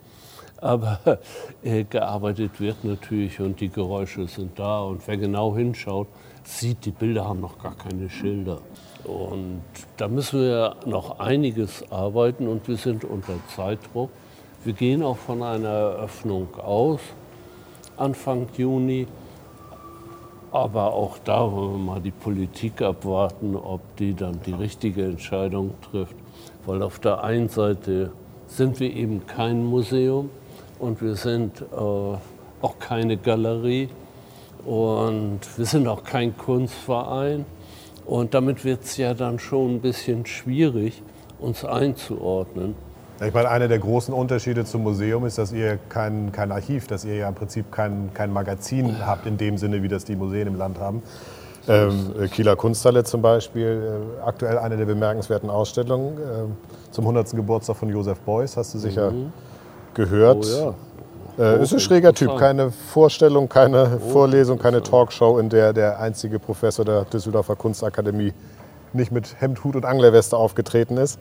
aber 0.58 1.00
äh, 1.64 1.84
gearbeitet 1.84 2.60
wird 2.60 2.84
natürlich 2.84 3.40
und 3.40 3.60
die 3.60 3.68
Geräusche 3.68 4.28
sind 4.28 4.58
da. 4.58 4.80
Und 4.82 5.06
wer 5.08 5.16
genau 5.16 5.56
hinschaut, 5.56 6.06
sieht, 6.44 6.84
die 6.84 6.92
Bilder 6.92 7.28
haben 7.28 7.40
noch 7.40 7.58
gar 7.58 7.74
keine 7.74 8.08
Schilder. 8.08 8.58
Und 9.04 9.62
da 9.96 10.06
müssen 10.06 10.40
wir 10.40 10.76
noch 10.86 11.18
einiges 11.18 11.90
arbeiten 11.90 12.46
und 12.46 12.68
wir 12.68 12.76
sind 12.76 13.04
unter 13.04 13.34
Zeitdruck. 13.54 14.10
Wir 14.64 14.72
gehen 14.72 15.02
auch 15.02 15.16
von 15.16 15.42
einer 15.42 15.68
Eröffnung 15.68 16.48
aus, 16.56 17.00
Anfang 17.96 18.46
Juni. 18.56 19.06
Aber 20.50 20.92
auch 20.92 21.18
da 21.24 21.50
wollen 21.50 21.72
wir 21.72 21.92
mal 21.92 22.00
die 22.00 22.10
Politik 22.10 22.82
abwarten, 22.82 23.56
ob 23.56 23.80
die 23.96 24.14
dann 24.14 24.40
die 24.44 24.52
richtige 24.52 25.04
Entscheidung 25.04 25.74
trifft. 25.90 26.14
Weil 26.66 26.82
auf 26.82 26.98
der 26.98 27.24
einen 27.24 27.48
Seite 27.48 28.12
sind 28.46 28.78
wir 28.78 28.94
eben 28.94 29.26
kein 29.26 29.64
Museum, 29.64 30.28
und 30.82 31.00
wir 31.00 31.14
sind 31.14 31.62
äh, 31.62 31.74
auch 31.76 32.78
keine 32.80 33.16
Galerie 33.16 33.88
und 34.66 35.38
wir 35.56 35.64
sind 35.64 35.86
auch 35.86 36.02
kein 36.02 36.36
Kunstverein. 36.36 37.46
Und 38.04 38.34
damit 38.34 38.64
wird 38.64 38.82
es 38.82 38.96
ja 38.96 39.14
dann 39.14 39.38
schon 39.38 39.76
ein 39.76 39.80
bisschen 39.80 40.26
schwierig, 40.26 41.00
uns 41.38 41.64
einzuordnen. 41.64 42.74
Ich 43.26 43.34
meine, 43.34 43.48
einer 43.48 43.68
der 43.68 43.78
großen 43.78 44.12
Unterschiede 44.12 44.64
zum 44.64 44.82
Museum 44.82 45.24
ist, 45.26 45.38
dass 45.38 45.52
ihr 45.52 45.78
kein, 45.88 46.32
kein 46.32 46.50
Archiv, 46.50 46.86
dass 46.86 47.04
ihr 47.04 47.16
ja 47.16 47.28
im 47.28 47.34
Prinzip 47.34 47.70
kein, 47.70 48.10
kein 48.14 48.32
Magazin 48.32 49.06
habt 49.06 49.26
in 49.26 49.36
dem 49.36 49.58
Sinne, 49.58 49.82
wie 49.82 49.88
das 49.88 50.04
die 50.04 50.16
Museen 50.16 50.48
im 50.48 50.56
Land 50.56 50.80
haben. 50.80 51.02
Ähm, 51.68 52.12
Kieler 52.32 52.56
Kunsthalle 52.56 53.04
zum 53.04 53.22
Beispiel, 53.22 54.02
äh, 54.18 54.26
aktuell 54.26 54.58
eine 54.58 54.76
der 54.76 54.86
bemerkenswerten 54.86 55.48
Ausstellungen 55.48 56.18
äh, 56.18 56.90
zum 56.90 57.04
100. 57.04 57.30
Geburtstag 57.36 57.76
von 57.76 57.88
Josef 57.88 58.18
Beuys, 58.20 58.56
hast 58.56 58.74
du 58.74 58.78
sicher 58.78 59.12
mhm 59.12 59.32
gehört. 59.94 60.46
Oh, 60.46 60.74
ja. 61.38 61.54
äh, 61.54 61.62
ist 61.62 61.72
ein 61.72 61.80
schräger 61.80 62.12
Typ. 62.12 62.36
Keine 62.38 62.70
Vorstellung, 62.70 63.48
keine 63.48 63.98
oh, 64.00 64.10
Vorlesung, 64.10 64.58
keine 64.58 64.82
Talkshow, 64.82 65.38
in 65.38 65.48
der 65.48 65.72
der 65.72 66.00
einzige 66.00 66.38
Professor 66.38 66.84
der 66.84 67.04
Düsseldorfer 67.04 67.56
Kunstakademie 67.56 68.32
nicht 68.92 69.12
mit 69.12 69.40
Hemd, 69.40 69.64
Hut 69.64 69.76
und 69.76 69.84
Anglerweste 69.84 70.36
aufgetreten 70.36 70.96
ist. 70.96 71.18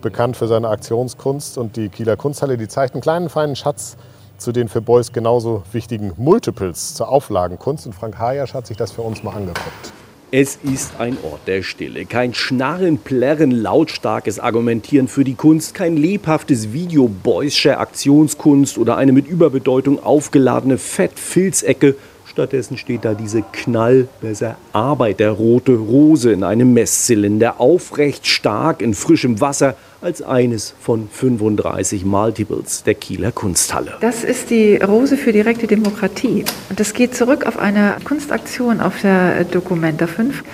Bekannt 0.00 0.36
für 0.36 0.46
seine 0.46 0.68
Aktionskunst. 0.68 1.58
Und 1.58 1.76
die 1.76 1.88
Kieler 1.88 2.16
Kunsthalle, 2.16 2.56
die 2.56 2.68
zeigt 2.68 2.94
einen 2.94 3.02
kleinen, 3.02 3.28
feinen 3.28 3.56
Schatz 3.56 3.96
zu 4.38 4.52
den 4.52 4.68
für 4.68 4.80
Beuys 4.80 5.12
genauso 5.12 5.62
wichtigen 5.72 6.12
Multiples 6.16 6.94
zur 6.94 7.08
Auflagenkunst. 7.08 7.86
Und 7.86 7.94
Frank 7.94 8.18
Hayasch 8.18 8.54
hat 8.54 8.66
sich 8.66 8.76
das 8.76 8.92
für 8.92 9.02
uns 9.02 9.22
mal 9.22 9.34
angeguckt. 9.34 9.92
Es 10.30 10.56
ist 10.56 10.92
ein 10.98 11.16
Ort 11.22 11.40
der 11.46 11.62
Stille. 11.62 12.04
Kein 12.04 12.34
Schnarren, 12.34 12.98
Plärren, 12.98 13.50
lautstarkes 13.50 14.38
Argumentieren 14.38 15.08
für 15.08 15.24
die 15.24 15.34
Kunst, 15.34 15.72
kein 15.72 15.96
lebhaftes 15.96 16.74
Video 16.74 17.08
Beuscher 17.08 17.80
Aktionskunst 17.80 18.76
oder 18.76 18.98
eine 18.98 19.12
mit 19.12 19.26
Überbedeutung 19.26 20.04
aufgeladene 20.04 20.76
Fettfilzecke. 20.76 21.96
Stattdessen 22.38 22.78
steht 22.78 23.04
da 23.04 23.14
diese 23.14 23.42
knallbesser 23.42 24.58
Arbeiterrote 24.72 25.72
Rose 25.72 26.30
in 26.30 26.44
einem 26.44 26.72
Messzylinder, 26.72 27.60
aufrecht 27.60 28.28
stark 28.28 28.80
in 28.80 28.94
frischem 28.94 29.40
Wasser 29.40 29.74
als 30.00 30.22
eines 30.22 30.74
von 30.80 31.08
35 31.10 32.04
Multiples 32.04 32.84
der 32.84 32.94
Kieler 32.94 33.32
Kunsthalle. 33.32 33.94
Das 34.00 34.22
ist 34.22 34.50
die 34.50 34.76
Rose 34.76 35.16
für 35.16 35.32
direkte 35.32 35.66
Demokratie. 35.66 36.44
Und 36.70 36.78
das 36.78 36.92
geht 36.92 37.14
zurück 37.14 37.46
auf 37.46 37.58
eine 37.58 37.96
Kunstaktion 38.04 38.80
auf 38.80 39.00
der 39.00 39.44
Documenta 39.44 40.06
5. 40.06 40.44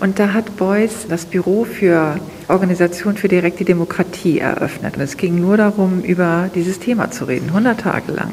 Und 0.00 0.18
da 0.18 0.32
hat 0.32 0.56
Beuys 0.56 1.06
das 1.08 1.26
Büro 1.26 1.64
für 1.64 2.18
Organisation 2.48 3.16
für 3.16 3.28
direkte 3.28 3.64
Demokratie 3.64 4.38
eröffnet. 4.38 4.96
Und 4.96 5.02
es 5.02 5.16
ging 5.16 5.40
nur 5.40 5.56
darum, 5.56 6.00
über 6.00 6.50
dieses 6.54 6.78
Thema 6.78 7.10
zu 7.10 7.24
reden, 7.24 7.48
100 7.48 7.80
Tage 7.80 8.12
lang. 8.12 8.32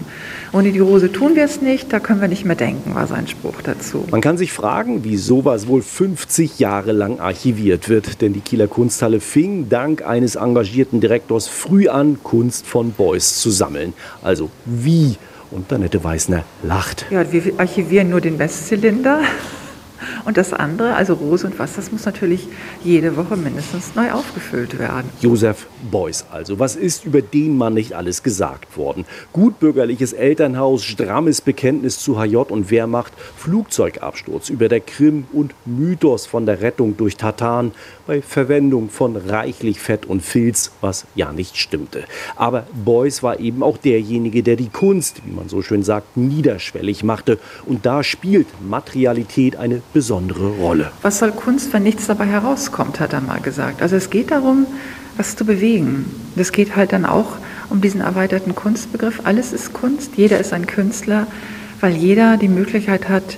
Ohne 0.54 0.72
die 0.72 0.80
Rose 0.80 1.12
tun 1.12 1.36
wir 1.36 1.46
es 1.46 1.62
nicht, 1.62 1.94
da 1.94 2.00
können 2.02 2.20
wir 2.20 2.28
nicht 2.28 2.44
mehr 2.44 2.58
denken, 2.58 2.94
war 2.94 3.08
sein 3.08 3.28
Spruch 3.28 3.62
dazu. 3.62 4.06
Man 4.12 4.20
kann 4.20 4.38
sich 4.38 4.52
fragen, 4.52 5.06
wie 5.06 5.16
sowas 5.16 5.68
wohl 5.68 5.82
50 5.82 6.60
Jahre 6.60 6.92
lang 6.92 7.20
archiviert 7.20 7.88
wird. 7.88 8.22
Denn 8.22 8.34
die 8.34 8.42
Kieler 8.42 8.68
Kunsthalle 8.68 9.22
fing 9.22 9.70
dank 9.70 10.06
eines 10.06 10.36
Engagements 10.36 10.61
engagierten 10.62 11.02
Direktors 11.02 11.48
früh 11.48 11.88
an, 11.88 12.20
Kunst 12.22 12.68
von 12.68 12.92
Beuys 12.92 13.42
zu 13.42 13.50
sammeln. 13.50 13.94
Also 14.22 14.52
wie? 14.66 15.18
Und 15.50 15.74
Annette 15.74 16.04
Weißner 16.04 16.44
lacht. 16.62 17.08
Ja, 17.10 17.30
wir 17.32 17.42
archivieren 17.58 18.12
nur 18.12 18.22
den 18.22 18.38
Bestzylinder. 18.38 19.22
Und 20.26 20.38
das 20.38 20.54
andere, 20.54 20.96
also 20.96 21.14
Rose 21.14 21.48
und 21.48 21.60
was, 21.60 21.76
das 21.76 21.92
muss 21.92 22.06
natürlich 22.06 22.48
jede 22.84 23.18
Woche 23.18 23.38
mindestens 23.38 23.96
neu 23.96 24.12
aufgefüllt 24.12 24.80
werden. 24.80 25.10
Josef 25.22 25.68
Beuys 25.90 26.26
also. 26.32 26.60
Was 26.60 26.76
ist 26.76 27.06
über 27.06 27.22
den 27.22 27.58
Mann 27.58 27.74
nicht 27.74 27.94
alles 27.94 28.24
gesagt 28.24 28.78
worden? 28.78 29.06
Gutbürgerliches 29.34 30.14
Elternhaus, 30.14 30.84
strammes 30.84 31.42
Bekenntnis 31.42 32.00
zu 32.00 32.20
HJ 32.20 32.36
und 32.36 32.72
Wehrmacht, 32.72 33.14
Flugzeugabsturz 33.38 34.50
über 34.50 34.68
der 34.70 34.80
Krim 34.80 35.26
und 35.34 35.54
Mythos 35.66 36.26
von 36.26 36.46
der 36.46 36.62
Rettung 36.62 36.98
durch 36.98 37.18
Tataren 37.18 37.72
bei 38.08 38.22
Verwendung 38.22 38.90
von 38.90 39.16
reichlich 39.16 39.80
Fett 39.80 40.06
und 40.06 40.22
Filz, 40.22 40.72
was 40.82 41.06
ja 41.16 41.32
nicht 41.32 41.58
stimmte. 41.58 42.04
Aber 42.36 42.66
Beuys 42.86 43.24
war 43.24 43.40
eben 43.40 43.64
auch 43.64 43.78
derjenige, 43.78 44.44
der 44.44 44.56
die 44.56 44.70
Kunst, 44.70 45.22
wie 45.26 45.32
man 45.32 45.50
so 45.50 45.62
schön 45.62 45.84
sagt, 45.84 46.18
niederschwellig 46.18 47.04
machte. 47.04 47.40
Und 47.66 47.86
da 47.86 48.04
spielt 48.04 48.48
Materialität 48.68 49.56
eine 49.56 49.82
besondere 49.94 50.50
Rolle. 50.50 50.92
Was 51.02 51.20
soll 51.20 51.32
Kunst, 51.32 51.74
wenn 51.74 51.84
nichts 51.84 52.08
dabei 52.08 52.26
herauskommt, 52.26 53.00
hat 53.00 53.14
er 53.14 53.22
mal 53.22 53.42
gesagt. 53.42 53.82
Also 53.82 53.96
es 53.96 54.10
geht 54.10 54.32
darum, 54.32 54.66
was 55.18 55.36
zu 55.36 55.46
bewegen. 55.46 56.06
Das 56.36 56.52
geht 56.52 56.76
halt 56.76 56.94
dann 56.94 57.06
auch 57.06 57.38
um 57.70 57.82
diesen 57.82 58.02
erweiterten 58.02 58.56
Kunstbegriff. 58.56 59.22
Alles 59.24 59.54
ist 59.54 59.74
Kunst, 59.74 60.12
jeder 60.16 60.40
ist 60.40 60.54
ein 60.54 60.68
Künstler, 60.68 61.28
weil 61.80 61.94
jeder 61.94 62.38
die 62.38 62.48
Möglichkeit 62.48 63.10
hat, 63.10 63.38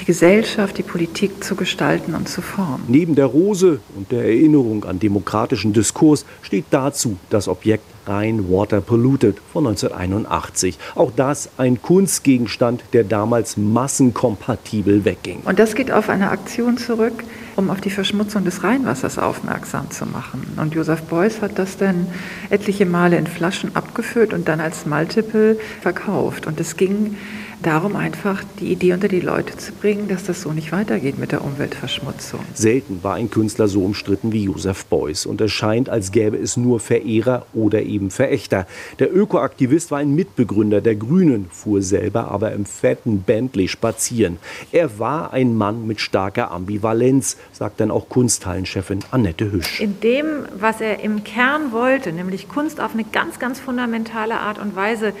die 0.00 0.04
Gesellschaft, 0.04 0.78
die 0.78 0.82
Politik 0.82 1.44
zu 1.44 1.54
gestalten 1.54 2.14
und 2.14 2.28
zu 2.28 2.42
formen. 2.42 2.84
Neben 2.88 3.14
der 3.14 3.26
Rose 3.26 3.80
und 3.96 4.10
der 4.10 4.24
Erinnerung 4.24 4.84
an 4.84 4.98
demokratischen 4.98 5.72
Diskurs 5.72 6.24
steht 6.42 6.66
dazu 6.70 7.16
das 7.28 7.48
Objekt 7.48 7.84
Rhein 8.06 8.50
Water 8.50 8.80
Polluted 8.80 9.36
von 9.52 9.66
1981. 9.66 10.78
Auch 10.94 11.12
das 11.14 11.50
ein 11.58 11.80
Kunstgegenstand, 11.82 12.82
der 12.92 13.04
damals 13.04 13.56
massenkompatibel 13.56 15.04
wegging. 15.04 15.42
Und 15.44 15.58
das 15.58 15.74
geht 15.74 15.92
auf 15.92 16.08
eine 16.08 16.30
Aktion 16.30 16.78
zurück, 16.78 17.22
um 17.56 17.70
auf 17.70 17.80
die 17.80 17.90
Verschmutzung 17.90 18.44
des 18.44 18.64
Rheinwassers 18.64 19.18
aufmerksam 19.18 19.90
zu 19.90 20.06
machen. 20.06 20.44
Und 20.56 20.74
Josef 20.74 21.02
Beuys 21.02 21.42
hat 21.42 21.58
das 21.58 21.76
dann 21.76 22.06
etliche 22.48 22.86
Male 22.86 23.16
in 23.16 23.26
Flaschen 23.26 23.76
abgefüllt 23.76 24.32
und 24.32 24.48
dann 24.48 24.60
als 24.60 24.86
Multiple 24.86 25.58
verkauft. 25.80 26.46
Und 26.46 26.58
es 26.58 26.76
ging 26.76 27.16
darum, 27.62 27.96
einfach 27.96 28.42
die 28.58 28.72
Idee 28.72 28.92
unter 28.92 29.08
die 29.08 29.20
Leute 29.20 29.56
zu 29.56 29.72
bringen, 29.72 30.08
dass 30.08 30.24
das 30.24 30.42
so 30.42 30.52
nicht 30.52 30.72
weitergeht 30.72 31.18
mit 31.18 31.32
der 31.32 31.44
Umweltverschmutzung. 31.44 32.40
Selten 32.54 33.02
war 33.02 33.14
ein 33.14 33.30
Künstler 33.30 33.68
so 33.68 33.84
umstritten 33.84 34.32
wie 34.32 34.44
Josef 34.44 34.84
Beuys. 34.86 35.26
Und 35.26 35.40
es 35.40 35.52
scheint, 35.52 35.88
als 35.88 36.12
gäbe 36.12 36.36
es 36.36 36.56
nur 36.56 36.80
Verehrer 36.80 37.46
oder 37.52 37.82
eben 37.82 38.10
Verächter. 38.10 38.66
Der 38.98 39.14
Ökoaktivist 39.14 39.90
war 39.90 39.98
ein 39.98 40.14
Mitbegründer 40.14 40.80
der 40.80 40.96
Grünen, 40.96 41.48
fuhr 41.50 41.82
selber 41.82 42.30
aber 42.30 42.52
im 42.52 42.64
fetten 42.64 43.22
Bentley 43.22 43.68
spazieren. 43.68 44.38
Er 44.72 44.98
war 44.98 45.32
ein 45.32 45.56
Mann 45.56 45.86
mit 45.86 46.00
starker 46.00 46.50
Ambivalenz, 46.50 47.36
sagt 47.52 47.80
dann 47.80 47.90
auch 47.90 48.08
Kunsthallenchefin 48.08 49.00
Annette 49.10 49.50
Hüsch. 49.52 49.80
In 49.80 50.00
dem, 50.00 50.26
was 50.58 50.80
er 50.80 51.00
im 51.00 51.24
Kern 51.24 51.72
wollte, 51.72 52.12
nämlich 52.12 52.48
Kunst 52.48 52.80
auf 52.80 52.94
eine 52.94 53.04
ganz, 53.04 53.38
ganz 53.38 53.60
fundamentale 53.60 54.38
Art 54.40 54.58
und 54.58 54.76
Weise 54.76 55.12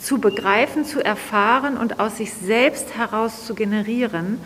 zu 0.00 0.18
begreifen, 0.18 0.84
zu 0.84 1.04
erfahren 1.04 1.76
und 1.76 2.00
aus 2.00 2.18
sich 2.18 2.32
selbst 2.32 2.96
heraus 2.96 3.46
zu 3.46 3.54
generieren, 3.54 4.38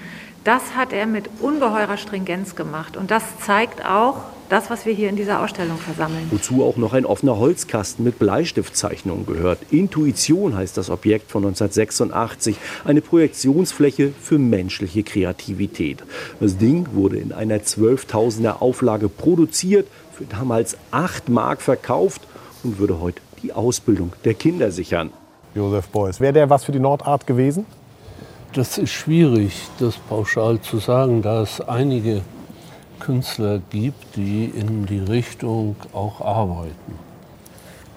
das 0.45 0.75
hat 0.75 0.93
er 0.93 1.07
mit 1.07 1.29
ungeheurer 1.41 1.99
Stringenz 1.99 2.57
gemacht. 2.57 2.97
Und 2.97 3.11
das 3.11 3.23
zeigt 3.41 3.85
auch 3.85 4.23
das, 4.49 4.71
was 4.71 4.87
wir 4.87 4.93
hier 4.93 5.09
in 5.11 5.17
dieser 5.17 5.43
Ausstellung 5.43 5.77
versammeln. 5.77 6.27
Wozu 6.31 6.65
auch 6.65 6.77
noch 6.77 6.95
ein 6.95 7.05
offener 7.05 7.39
Holzkasten 7.39 8.05
mit 8.05 8.19
Bleistiftzeichnungen 8.19 9.27
gehört. 9.27 9.59
Intuition 9.71 10.57
heißt 10.57 10.77
das 10.77 10.91
Objekt 10.91 11.31
von 11.31 11.45
1986, 11.45 12.57
eine 12.85 13.01
Projektionsfläche 13.03 14.13
für 14.21 14.39
menschliche 14.39 15.03
Kreativität. 15.03 16.03
Das 16.41 16.57
Ding 16.57 16.89
wurde 16.93 17.19
in 17.19 17.33
einer 17.33 17.59
12.000er 17.59 18.61
Auflage 18.61 19.09
produziert, 19.09 19.87
für 20.13 20.25
damals 20.25 20.77
8 20.91 21.29
Mark 21.29 21.63
verkauft 21.63 22.23
und 22.63 22.79
würde 22.79 22.99
heute 23.01 23.21
die 23.43 23.53
Ausbildung 23.53 24.13
der 24.25 24.35
Kinder 24.35 24.71
sichern. 24.71 25.11
Josef 25.55 25.89
Beuys. 25.89 26.21
Wäre 26.21 26.33
der 26.33 26.51
was 26.51 26.65
für 26.65 26.73
die 26.73 26.81
Nordart 26.81 27.27
gewesen? 27.27 27.67
Das 28.53 28.79
ist 28.79 28.91
schwierig, 28.91 29.69
das 29.79 29.97
pauschal 29.97 30.61
zu 30.61 30.79
sagen, 30.79 31.23
da 31.23 31.43
es 31.43 31.61
einige 31.61 32.23
Künstler 32.99 33.61
gibt, 33.71 34.17
die 34.17 34.45
in 34.47 34.87
die 34.87 34.99
Richtung 34.99 35.77
auch 35.93 36.21
arbeiten. 36.21 36.99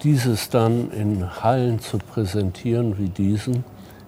Dieses 0.03 0.49
dann 0.49 0.91
in 0.91 1.43
Hallen 1.43 1.79
zu 1.79 1.97
präsentieren 1.97 2.97
wie 2.97 3.09
diesen, 3.09 3.63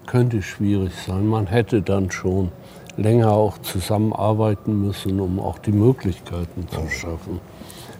könnte 0.06 0.42
schwierig 0.42 0.92
sein. 1.06 1.26
Man 1.26 1.46
hätte 1.46 1.82
dann 1.82 2.10
schon 2.10 2.52
länger 2.96 3.32
auch 3.32 3.58
zusammenarbeiten 3.58 4.86
müssen, 4.86 5.20
um 5.20 5.40
auch 5.40 5.58
die 5.58 5.72
Möglichkeiten 5.72 6.66
zu 6.68 6.88
schaffen 6.88 7.40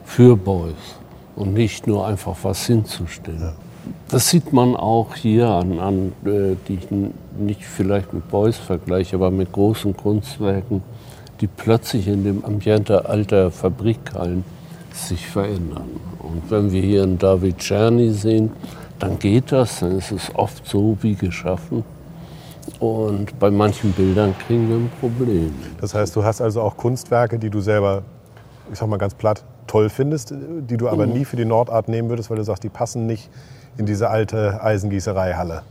für 0.04 0.36
Beuys 0.36 0.74
und 1.34 1.52
nicht 1.52 1.86
nur 1.86 2.06
einfach 2.06 2.36
was 2.42 2.66
hinzustellen. 2.66 3.65
Das 4.08 4.28
sieht 4.30 4.52
man 4.52 4.76
auch 4.76 5.14
hier 5.14 5.48
an, 5.48 5.78
an 5.78 6.12
äh, 6.24 6.56
die 6.68 6.74
ich 6.74 6.88
nicht 7.38 7.64
vielleicht 7.64 8.12
mit 8.12 8.28
Beuys 8.28 8.56
vergleiche, 8.56 9.16
aber 9.16 9.30
mit 9.30 9.52
großen 9.52 9.96
Kunstwerken, 9.96 10.82
die 11.40 11.46
plötzlich 11.46 12.08
in 12.08 12.24
dem 12.24 12.44
Ambiente 12.44 13.08
alter 13.08 13.50
Fabrikhallen 13.50 14.44
sich 14.92 15.26
verändern. 15.26 15.88
Und 16.18 16.50
wenn 16.50 16.72
wir 16.72 16.80
hier 16.80 17.02
einen 17.02 17.18
David 17.18 17.58
Czerny 17.58 18.10
sehen, 18.10 18.50
dann 18.98 19.18
geht 19.18 19.52
das, 19.52 19.80
dann 19.80 19.98
ist 19.98 20.12
es 20.12 20.34
oft 20.34 20.66
so 20.66 20.96
wie 21.02 21.14
geschaffen. 21.14 21.84
Und 22.80 23.38
bei 23.38 23.50
manchen 23.50 23.92
Bildern 23.92 24.34
kriegen 24.46 24.68
wir 24.68 24.76
ein 24.76 24.90
Problem. 25.00 25.54
Das 25.80 25.94
heißt, 25.94 26.16
du 26.16 26.24
hast 26.24 26.40
also 26.40 26.62
auch 26.62 26.76
Kunstwerke, 26.76 27.38
die 27.38 27.50
du 27.50 27.60
selber, 27.60 28.02
ich 28.72 28.78
sag 28.78 28.88
mal 28.88 28.96
ganz 28.96 29.14
platt, 29.14 29.44
toll 29.66 29.88
findest, 29.88 30.32
die 30.32 30.76
du 30.76 30.88
aber 30.88 31.06
mhm. 31.06 31.12
nie 31.12 31.24
für 31.24 31.36
die 31.36 31.44
Nordart 31.44 31.88
nehmen 31.88 32.08
würdest, 32.08 32.30
weil 32.30 32.36
du 32.38 32.44
sagst, 32.44 32.64
die 32.64 32.68
passen 32.68 33.06
nicht 33.06 33.28
in 33.78 33.86
diese 33.86 34.10
alte 34.10 34.62
Eisengießereihalle. 34.62 35.62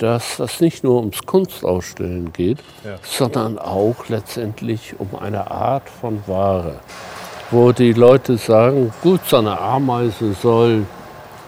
dass 0.00 0.38
das 0.38 0.60
nicht 0.60 0.82
nur 0.82 0.98
ums 0.98 1.22
Kunstausstellen 1.26 2.32
geht, 2.32 2.58
ja. 2.84 2.96
sondern 3.02 3.58
auch 3.58 4.08
letztendlich 4.08 4.94
um 4.98 5.10
eine 5.20 5.50
Art 5.50 5.88
von 5.88 6.22
Ware, 6.26 6.80
wo 7.50 7.72
die 7.72 7.92
Leute 7.92 8.38
sagen, 8.38 8.92
gut, 9.02 9.20
so 9.26 9.36
eine 9.36 9.60
Ameise 9.60 10.32
soll 10.32 10.86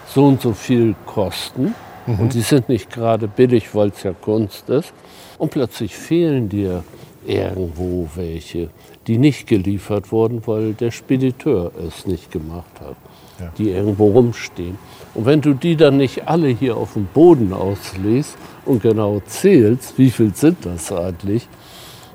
so 0.07 0.27
und 0.27 0.43
so 0.43 0.53
viel 0.53 0.95
kosten 1.07 1.75
mhm. 2.07 2.21
und 2.21 2.35
die 2.35 2.43
sind 2.43 2.69
nicht 2.69 2.91
gerade 2.91 3.27
billig, 3.27 3.75
weil 3.75 3.88
es 3.88 4.03
ja 4.03 4.12
Kunst 4.12 4.69
ist. 4.69 4.93
Und 5.38 5.51
plötzlich 5.51 5.97
fehlen 5.97 6.51
dir 6.51 6.85
irgendwo 7.27 8.09
welche, 8.15 8.69
die 9.07 9.17
nicht 9.17 9.47
geliefert 9.47 10.12
wurden, 10.12 10.47
weil 10.47 10.75
der 10.75 10.91
Spediteur 10.91 11.73
es 11.87 12.07
nicht 12.07 12.31
gemacht 12.31 12.81
hat, 12.81 12.97
ja. 13.43 13.49
die 13.59 13.71
irgendwo 13.71 14.09
rumstehen. 14.09 14.79
Und 15.15 15.27
wenn 15.27 15.41
du 15.41 15.55
die 15.55 15.77
dann 15.77 15.99
nicht 15.99 16.29
alle 16.29 16.49
hier 16.49 16.77
auf 16.77 16.95
dem 16.95 17.07
Boden 17.07 17.53
ausliest 17.53 18.37
und 18.65 18.83
genau 18.83 19.21
zählst, 19.27 19.99
wie 19.99 20.11
viel 20.11 20.35
sind 20.35 20.65
das 20.65 20.91
eigentlich, 20.91 21.49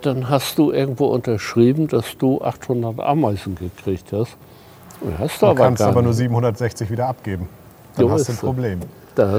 dann 0.02 0.30
hast 0.30 0.58
du 0.58 0.72
irgendwo 0.72 1.08
unterschrieben, 1.08 1.88
dass 1.88 2.18
du 2.18 2.42
800 2.42 3.00
Ameisen 3.00 3.56
gekriegt 3.56 4.12
hast. 4.14 4.38
Und 5.02 5.20
hast 5.20 5.42
du, 5.42 5.48
aber 5.48 5.64
kannst 5.64 5.82
aber 5.82 6.02
nur 6.02 6.14
760 6.14 6.90
wieder 6.90 7.08
abgeben. 7.08 7.48
Dann 7.96 8.08
so 8.08 8.12
hast 8.12 8.28
du 8.28 8.34
ein 8.34 8.38
Problem. 8.38 8.80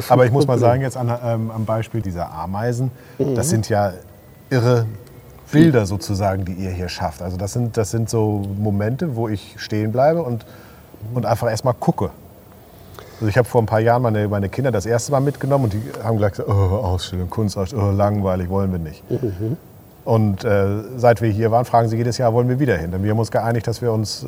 Aber 0.08 0.26
ich 0.26 0.32
muss 0.32 0.46
Problem. 0.46 0.46
mal 0.46 0.58
sagen, 0.58 0.82
jetzt 0.82 0.96
an, 0.96 1.12
ähm, 1.24 1.50
am 1.50 1.64
Beispiel 1.64 2.00
dieser 2.00 2.32
Ameisen, 2.32 2.90
mhm. 3.18 3.34
das 3.34 3.48
sind 3.48 3.68
ja 3.68 3.92
irre 4.50 4.86
Bilder 5.50 5.86
sozusagen, 5.86 6.44
die 6.44 6.52
ihr 6.52 6.70
hier 6.70 6.88
schafft. 6.88 7.22
Also 7.22 7.36
das 7.36 7.52
sind, 7.52 7.76
das 7.76 7.90
sind 7.90 8.10
so 8.10 8.42
Momente, 8.58 9.16
wo 9.16 9.28
ich 9.28 9.54
stehen 9.58 9.92
bleibe 9.92 10.22
und, 10.22 10.44
und 11.14 11.26
einfach 11.26 11.48
erstmal 11.48 11.74
gucke. 11.74 12.10
Also 13.14 13.26
ich 13.26 13.36
habe 13.36 13.48
vor 13.48 13.60
ein 13.60 13.66
paar 13.66 13.80
Jahren 13.80 14.02
meine, 14.02 14.28
meine 14.28 14.48
Kinder 14.48 14.70
das 14.70 14.86
erste 14.86 15.10
Mal 15.10 15.20
mitgenommen 15.20 15.64
und 15.64 15.72
die 15.72 15.82
haben 16.02 16.18
gesagt, 16.18 16.40
oh, 16.46 16.52
Ausstellung, 16.52 17.28
Kunstausstellung, 17.28 17.88
oh, 17.88 17.96
langweilig, 17.96 18.48
wollen 18.48 18.70
wir 18.70 18.78
nicht. 18.78 19.08
Mhm. 19.10 19.56
Und 20.04 20.44
äh, 20.44 20.66
seit 20.96 21.20
wir 21.20 21.28
hier 21.28 21.50
waren, 21.50 21.64
fragen 21.64 21.88
sie 21.88 21.96
jedes 21.96 22.16
Jahr, 22.16 22.32
wollen 22.32 22.48
wir 22.48 22.60
wieder 22.60 22.76
hin. 22.76 22.92
Denn 22.92 23.02
wir 23.02 23.10
haben 23.10 23.18
uns 23.18 23.30
geeinigt, 23.30 23.66
dass 23.66 23.82
wir 23.82 23.92
uns 23.92 24.22
äh, 24.22 24.26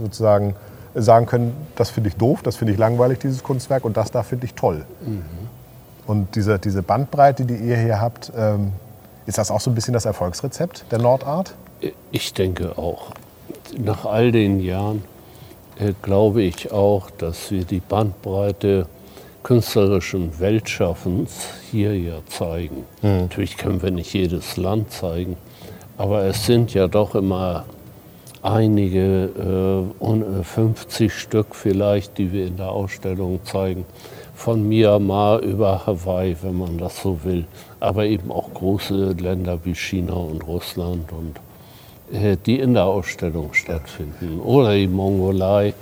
sozusagen 0.00 0.54
sagen 0.94 1.26
können, 1.26 1.54
das 1.76 1.90
finde 1.90 2.08
ich 2.08 2.16
doof, 2.16 2.40
das 2.42 2.56
finde 2.56 2.72
ich 2.72 2.78
langweilig, 2.78 3.18
dieses 3.18 3.42
Kunstwerk, 3.42 3.84
und 3.84 3.96
das 3.96 4.10
da 4.10 4.22
finde 4.22 4.46
ich 4.46 4.54
toll. 4.54 4.84
Mhm. 5.04 5.22
Und 6.06 6.34
diese, 6.36 6.58
diese 6.58 6.82
Bandbreite, 6.82 7.44
die 7.44 7.56
ihr 7.56 7.76
hier 7.76 8.00
habt, 8.00 8.32
ähm, 8.36 8.72
ist 9.26 9.36
das 9.36 9.50
auch 9.50 9.60
so 9.60 9.70
ein 9.70 9.74
bisschen 9.74 9.92
das 9.92 10.06
Erfolgsrezept 10.06 10.86
der 10.90 10.98
Nordart? 10.98 11.54
Ich 12.10 12.32
denke 12.32 12.78
auch. 12.78 13.10
Nach 13.76 14.06
all 14.06 14.32
den 14.32 14.58
Jahren 14.58 14.98
äh, 14.98 15.17
glaube 16.02 16.42
ich 16.42 16.72
auch, 16.72 17.10
dass 17.10 17.50
wir 17.50 17.64
die 17.64 17.80
Bandbreite 17.80 18.86
künstlerischen 19.42 20.38
Weltschaffens 20.40 21.48
hier 21.70 21.98
ja 21.98 22.18
zeigen. 22.26 22.84
Mhm. 23.02 23.18
Natürlich 23.18 23.56
können 23.56 23.80
wir 23.82 23.90
nicht 23.90 24.12
jedes 24.12 24.56
Land 24.56 24.90
zeigen, 24.90 25.36
aber 25.96 26.24
es 26.24 26.46
sind 26.46 26.74
ja 26.74 26.88
doch 26.88 27.14
immer 27.14 27.64
einige, 28.42 29.86
äh, 30.00 30.44
50 30.44 31.12
Stück 31.12 31.54
vielleicht, 31.54 32.18
die 32.18 32.32
wir 32.32 32.46
in 32.46 32.56
der 32.56 32.70
Ausstellung 32.70 33.40
zeigen 33.44 33.84
von 34.34 34.68
Myanmar 34.68 35.40
über 35.40 35.86
Hawaii, 35.86 36.36
wenn 36.42 36.58
man 36.58 36.78
das 36.78 37.02
so 37.02 37.24
will, 37.24 37.44
aber 37.80 38.04
eben 38.04 38.30
auch 38.30 38.52
große 38.54 39.12
Länder 39.12 39.58
wie 39.64 39.74
China 39.74 40.14
und 40.14 40.46
Russland 40.46 41.12
und 41.12 41.36
äh, 41.36 41.47
die 42.10 42.58
in 42.58 42.74
der 42.74 42.84
Ausstellung 42.84 43.52
stattfinden. 43.52 44.40
Oder 44.40 44.74
die 44.74 44.88
Mongolei, 44.88 45.68
äh, 45.68 45.74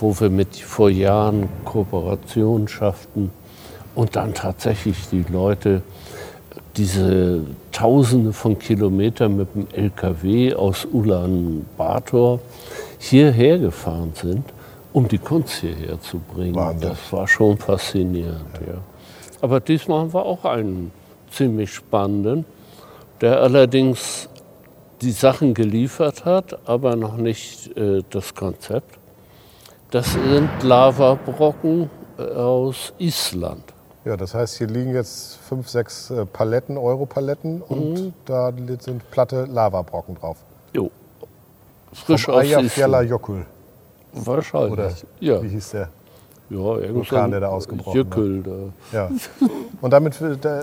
wo 0.00 0.18
wir 0.18 0.30
mit 0.30 0.56
vor 0.56 0.90
Jahren 0.90 1.48
Kooperationen 1.64 2.68
schafften 2.68 3.30
und 3.94 4.16
dann 4.16 4.34
tatsächlich 4.34 4.96
die 5.10 5.24
Leute 5.30 5.82
diese 6.76 7.42
Tausende 7.72 8.32
von 8.32 8.58
Kilometern 8.58 9.36
mit 9.36 9.54
dem 9.54 9.66
LKW 9.72 10.54
aus 10.54 10.86
Ulaanbaatar 10.90 12.38
hierher 12.98 13.58
gefahren 13.58 14.12
sind 14.14 14.44
um 14.92 15.08
die 15.08 15.18
Kunst 15.18 15.54
hierher 15.54 16.00
zu 16.00 16.18
bringen. 16.18 16.54
Wahnsinn. 16.54 16.88
Das 16.88 17.12
war 17.12 17.26
schon 17.28 17.58
faszinierend. 17.58 18.44
Ja. 18.66 18.78
Aber 19.40 19.60
diesmal 19.60 20.00
haben 20.00 20.14
wir 20.14 20.24
auch 20.24 20.44
einen 20.44 20.90
ziemlich 21.30 21.72
spannenden, 21.72 22.44
der 23.20 23.40
allerdings 23.40 24.28
die 25.02 25.12
Sachen 25.12 25.54
geliefert 25.54 26.24
hat, 26.24 26.68
aber 26.68 26.96
noch 26.96 27.16
nicht 27.16 27.76
äh, 27.76 28.02
das 28.10 28.34
Konzept. 28.34 28.98
Das 29.90 30.12
sind 30.12 30.50
Lavabrocken 30.62 31.90
äh, 32.18 32.22
aus 32.22 32.92
Island. 32.98 33.64
Ja, 34.04 34.16
das 34.16 34.34
heißt, 34.34 34.58
hier 34.58 34.66
liegen 34.66 34.94
jetzt 34.94 35.36
fünf, 35.36 35.68
sechs 35.68 36.10
äh, 36.10 36.24
Paletten, 36.26 36.78
Europaletten 36.78 37.60
und 37.62 37.94
mhm. 37.94 38.12
da 38.24 38.52
sind 38.78 39.10
platte 39.10 39.44
Lavabrocken 39.44 40.14
drauf. 40.14 40.38
Jo. 40.74 40.90
Frisch 41.92 42.24
Vom 42.24 42.34
aus 42.34 42.44
Island. 42.44 43.10
Jökull. 43.10 43.46
Wahrscheinlich. 44.12 44.72
Oder 44.72 44.92
ja. 45.20 45.42
wie 45.42 45.48
hieß 45.48 45.70
der? 45.70 45.88
Ja, 46.50 46.58
Vulkan, 46.58 47.30
der 47.30 47.40
da 47.40 47.48
ausgebrochen 47.48 47.96
Jökull, 47.96 48.42
da. 48.42 48.98
Ja. 48.98 49.10
Und 49.80 49.92
damit, 49.92 50.18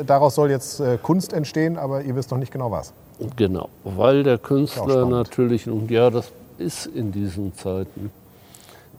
daraus 0.05 0.35
soll 0.35 0.51
jetzt 0.51 0.81
äh, 0.81 0.97
Kunst 1.01 1.31
entstehen, 1.31 1.77
aber 1.77 2.01
ihr 2.01 2.15
wisst 2.15 2.29
noch 2.31 2.37
nicht 2.37 2.51
genau 2.51 2.71
was. 2.71 2.93
Genau, 3.35 3.69
weil 3.83 4.23
der 4.23 4.37
Künstler 4.37 5.05
natürlich, 5.05 5.67
und 5.67 5.89
ja, 5.89 6.09
das 6.09 6.31
ist 6.57 6.85
in 6.85 7.11
diesen 7.11 7.53
Zeiten 7.55 8.11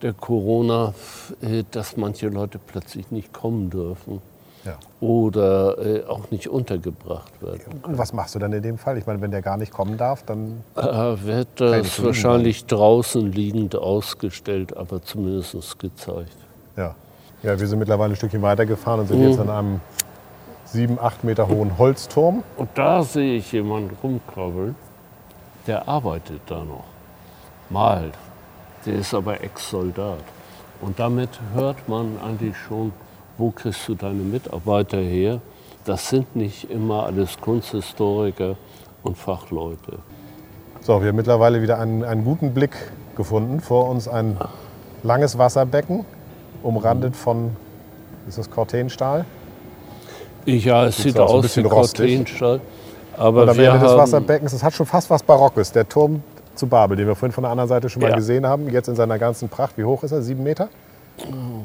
der 0.02 0.12
Corona, 0.12 0.94
äh, 1.40 1.64
dass 1.70 1.96
manche 1.96 2.28
Leute 2.28 2.58
plötzlich 2.58 3.10
nicht 3.10 3.32
kommen 3.32 3.70
dürfen 3.70 4.20
ja. 4.64 4.78
oder 5.00 5.78
äh, 5.78 6.04
auch 6.04 6.30
nicht 6.30 6.48
untergebracht 6.48 7.42
werden. 7.42 7.80
Und 7.82 7.98
was 7.98 8.12
machst 8.12 8.34
du 8.34 8.38
dann 8.38 8.52
in 8.52 8.62
dem 8.62 8.78
Fall? 8.78 8.98
Ich 8.98 9.06
meine, 9.06 9.20
wenn 9.20 9.30
der 9.30 9.42
gar 9.42 9.56
nicht 9.56 9.72
kommen 9.72 9.96
darf, 9.96 10.22
dann. 10.24 10.62
Äh, 10.76 10.82
wird 10.82 11.48
das 11.56 12.02
wahrscheinlich 12.02 12.60
sein. 12.60 12.68
draußen 12.68 13.32
liegend 13.32 13.76
ausgestellt, 13.76 14.76
aber 14.76 15.02
zumindest 15.02 15.78
gezeigt. 15.78 16.36
Ja. 16.76 16.94
ja, 17.42 17.58
wir 17.58 17.66
sind 17.66 17.78
mittlerweile 17.78 18.12
ein 18.12 18.16
Stückchen 18.16 18.42
weitergefahren 18.42 19.00
und 19.00 19.08
sind 19.08 19.20
mhm. 19.20 19.28
jetzt 19.28 19.40
an 19.40 19.50
einem 19.50 19.80
sieben, 20.72 20.98
acht 21.00 21.24
Meter 21.24 21.48
hohen 21.48 21.78
Holzturm. 21.78 22.42
Und 22.56 22.68
da 22.74 23.02
sehe 23.02 23.36
ich 23.36 23.52
jemanden 23.52 23.96
rumkrabbeln, 24.02 24.76
der 25.66 25.88
arbeitet 25.88 26.42
da 26.46 26.58
noch. 26.58 26.84
Malt. 27.70 28.14
Der 28.86 28.94
ist 28.94 29.12
aber 29.12 29.42
Ex-Soldat. 29.42 30.22
Und 30.80 30.98
damit 30.98 31.30
hört 31.54 31.88
man 31.88 32.18
eigentlich 32.24 32.56
schon, 32.56 32.92
wo 33.36 33.50
kriegst 33.50 33.88
du 33.88 33.94
deine 33.94 34.22
Mitarbeiter 34.22 34.98
her? 34.98 35.40
Das 35.84 36.08
sind 36.08 36.36
nicht 36.36 36.70
immer 36.70 37.04
alles 37.04 37.40
Kunsthistoriker 37.40 38.56
und 39.02 39.16
Fachleute. 39.16 39.98
So, 40.80 41.00
wir 41.00 41.08
haben 41.08 41.16
mittlerweile 41.16 41.60
wieder 41.62 41.78
einen, 41.78 42.04
einen 42.04 42.24
guten 42.24 42.54
Blick 42.54 42.76
gefunden. 43.16 43.60
Vor 43.60 43.88
uns 43.88 44.06
ein 44.06 44.38
langes 45.02 45.38
Wasserbecken, 45.38 46.04
umrandet 46.62 47.16
von, 47.16 47.56
ist 48.26 48.38
das 48.38 48.50
Cortenstahl? 48.50 49.24
Ja, 50.46 50.86
es 50.86 50.96
sieht, 50.96 51.14
sieht 51.14 51.18
aus 51.18 51.56
wie 51.56 51.62
Cortenstahl. 51.62 52.60
Aber 53.16 53.42
und 53.42 53.48
am 53.48 53.58
Ende 53.58 53.78
des 53.80 53.96
Wasserbeckens, 53.96 54.52
es 54.52 54.62
hat 54.62 54.74
schon 54.74 54.86
fast 54.86 55.10
was 55.10 55.22
Barockes. 55.22 55.72
Der 55.72 55.88
Turm 55.88 56.22
zu 56.54 56.66
Babel, 56.66 56.96
den 56.96 57.06
wir 57.06 57.14
vorhin 57.14 57.32
von 57.32 57.42
der 57.42 57.50
anderen 57.50 57.68
Seite 57.68 57.88
schon 57.88 58.02
mal 58.02 58.10
ja. 58.10 58.16
gesehen 58.16 58.46
haben, 58.46 58.68
jetzt 58.70 58.88
in 58.88 58.94
seiner 58.94 59.18
ganzen 59.18 59.48
Pracht. 59.48 59.76
Wie 59.76 59.84
hoch 59.84 60.02
ist 60.02 60.12
er? 60.12 60.22
Sieben 60.22 60.42
Meter? 60.42 60.68
Oh, 61.18 61.24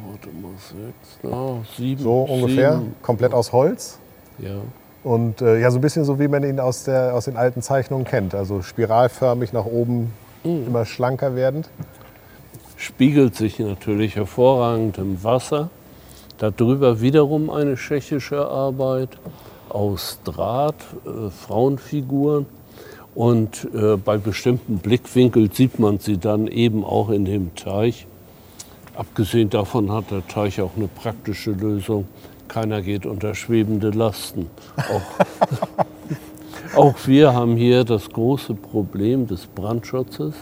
warte 0.09 0.29
mal, 0.29 0.51
sechs, 0.57 1.31
oh, 1.31 1.57
sieben. 1.77 2.01
So 2.01 2.21
ungefähr, 2.23 2.77
sieben. 2.77 2.95
komplett 3.01 3.33
aus 3.33 3.51
Holz. 3.51 3.99
Ja. 4.39 4.61
Und 5.03 5.41
äh, 5.41 5.59
ja, 5.59 5.69
so 5.69 5.77
ein 5.77 5.81
bisschen 5.81 6.05
so, 6.05 6.19
wie 6.19 6.27
man 6.27 6.43
ihn 6.43 6.59
aus, 6.59 6.85
der, 6.85 7.13
aus 7.13 7.25
den 7.25 7.37
alten 7.37 7.61
Zeichnungen 7.61 8.05
kennt. 8.05 8.33
Also 8.33 8.61
spiralförmig 8.61 9.53
nach 9.53 9.65
oben, 9.65 10.13
mhm. 10.43 10.67
immer 10.67 10.85
schlanker 10.85 11.35
werdend. 11.35 11.69
Spiegelt 12.77 13.35
sich 13.35 13.59
natürlich 13.59 14.15
hervorragend 14.15 14.97
im 14.97 15.23
Wasser. 15.23 15.69
Darüber 16.51 16.99
wiederum 16.99 17.49
eine 17.49 17.75
tschechische 17.75 18.45
Arbeit 18.45 19.09
aus 19.69 20.19
Draht, 20.25 20.75
äh, 21.05 21.29
Frauenfiguren. 21.29 22.45
Und 23.15 23.67
äh, 23.73 23.95
bei 23.95 24.17
bestimmten 24.17 24.79
Blickwinkeln 24.79 25.51
sieht 25.51 25.79
man 25.79 25.99
sie 25.99 26.17
dann 26.17 26.47
eben 26.47 26.83
auch 26.83 27.09
in 27.09 27.25
dem 27.25 27.55
Teich. 27.55 28.07
Abgesehen 28.95 29.49
davon 29.49 29.91
hat 29.91 30.11
der 30.11 30.27
Teich 30.27 30.59
auch 30.59 30.71
eine 30.75 30.87
praktische 30.87 31.51
Lösung. 31.51 32.07
Keiner 32.47 32.81
geht 32.81 33.05
unter 33.05 33.35
schwebende 33.35 33.91
Lasten. 33.91 34.49
Auch, 34.77 36.75
auch 36.75 36.95
wir 37.05 37.33
haben 37.33 37.55
hier 37.55 37.83
das 37.85 38.09
große 38.09 38.55
Problem 38.55 39.27
des 39.27 39.45
Brandschutzes. 39.45 40.33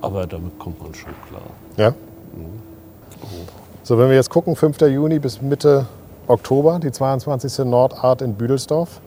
Aber 0.00 0.26
damit 0.26 0.58
kommt 0.58 0.80
man 0.80 0.94
schon 0.94 1.12
klar. 1.28 1.42
Ja? 1.76 1.90
Mhm. 1.90 3.65
So, 3.86 3.96
wenn 3.98 4.08
wir 4.08 4.16
jetzt 4.16 4.30
gucken, 4.30 4.56
5. 4.56 4.80
Juni 4.80 5.20
bis 5.20 5.40
Mitte 5.40 5.86
Oktober, 6.26 6.80
die 6.80 6.90
22. 6.90 7.64
Nordart 7.66 8.20
in 8.20 8.34
Büdelsdorf. 8.34 9.00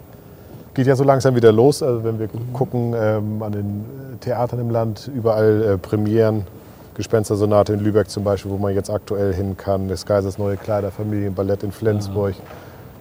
Geht 0.74 0.88
ja 0.88 0.96
so 0.96 1.04
langsam 1.04 1.36
wieder 1.36 1.52
los. 1.52 1.84
Also 1.84 2.06
wenn 2.06 2.18
wir 2.18 2.28
mhm. 2.28 2.54
gucken 2.54 2.96
ähm, 2.98 3.44
an 3.44 3.52
den 3.52 3.84
Theatern 4.22 4.62
im 4.62 4.70
Land, 4.70 5.12
überall 5.14 5.64
äh, 5.64 5.78
Premieren, 5.78 6.48
Gespenstersonate 6.94 7.74
in 7.74 7.82
Lübeck 7.82 8.10
zum 8.10 8.24
Beispiel, 8.24 8.52
wo 8.52 8.58
man 8.58 8.74
jetzt 8.74 8.90
aktuell 8.90 9.34
hin 9.34 9.58
kann. 9.58 9.90
Das 9.90 10.06
Kaisers 10.06 10.38
Neue 10.38 10.56
Kleider, 10.56 10.92
Familienballett 10.92 11.64
in 11.64 11.74
Flensburg. 11.74 12.36
Ja. 12.36 12.44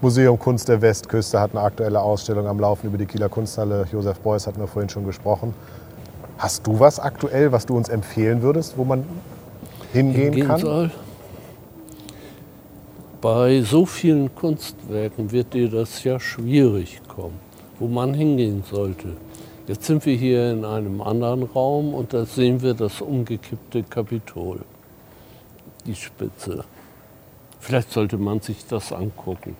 Museum 0.00 0.36
Kunst 0.36 0.68
der 0.68 0.82
Westküste 0.82 1.38
hat 1.38 1.52
eine 1.52 1.60
aktuelle 1.60 2.00
Ausstellung 2.00 2.48
am 2.48 2.58
Laufen 2.58 2.88
über 2.88 2.98
die 2.98 3.06
Kieler 3.06 3.28
Kunsthalle. 3.28 3.86
Josef 3.92 4.18
Beuys 4.18 4.48
hatten 4.48 4.58
wir 4.58 4.66
vorhin 4.66 4.88
schon 4.88 5.06
gesprochen. 5.06 5.54
Hast 6.38 6.66
du 6.66 6.80
was 6.80 6.98
aktuell, 6.98 7.52
was 7.52 7.66
du 7.66 7.76
uns 7.76 7.88
empfehlen 7.88 8.42
würdest, 8.42 8.76
wo 8.76 8.82
man 8.82 9.04
hingehen, 9.92 10.32
hingehen 10.32 10.48
kann? 10.48 10.58
Soll? 10.58 10.90
Bei 13.20 13.62
so 13.62 13.84
vielen 13.84 14.32
Kunstwerken 14.34 15.32
wird 15.32 15.52
dir 15.52 15.68
das 15.68 16.04
ja 16.04 16.20
schwierig 16.20 17.00
kommen, 17.08 17.40
wo 17.80 17.88
man 17.88 18.14
hingehen 18.14 18.62
sollte. 18.70 19.08
Jetzt 19.66 19.86
sind 19.86 20.06
wir 20.06 20.14
hier 20.14 20.52
in 20.52 20.64
einem 20.64 21.00
anderen 21.00 21.42
Raum 21.42 21.94
und 21.94 22.14
da 22.14 22.24
sehen 22.24 22.62
wir 22.62 22.74
das 22.74 23.00
umgekippte 23.00 23.82
Kapitol, 23.82 24.60
die 25.84 25.96
Spitze. 25.96 26.64
Vielleicht 27.58 27.90
sollte 27.92 28.18
man 28.18 28.40
sich 28.40 28.64
das 28.66 28.92
angucken. 28.92 29.56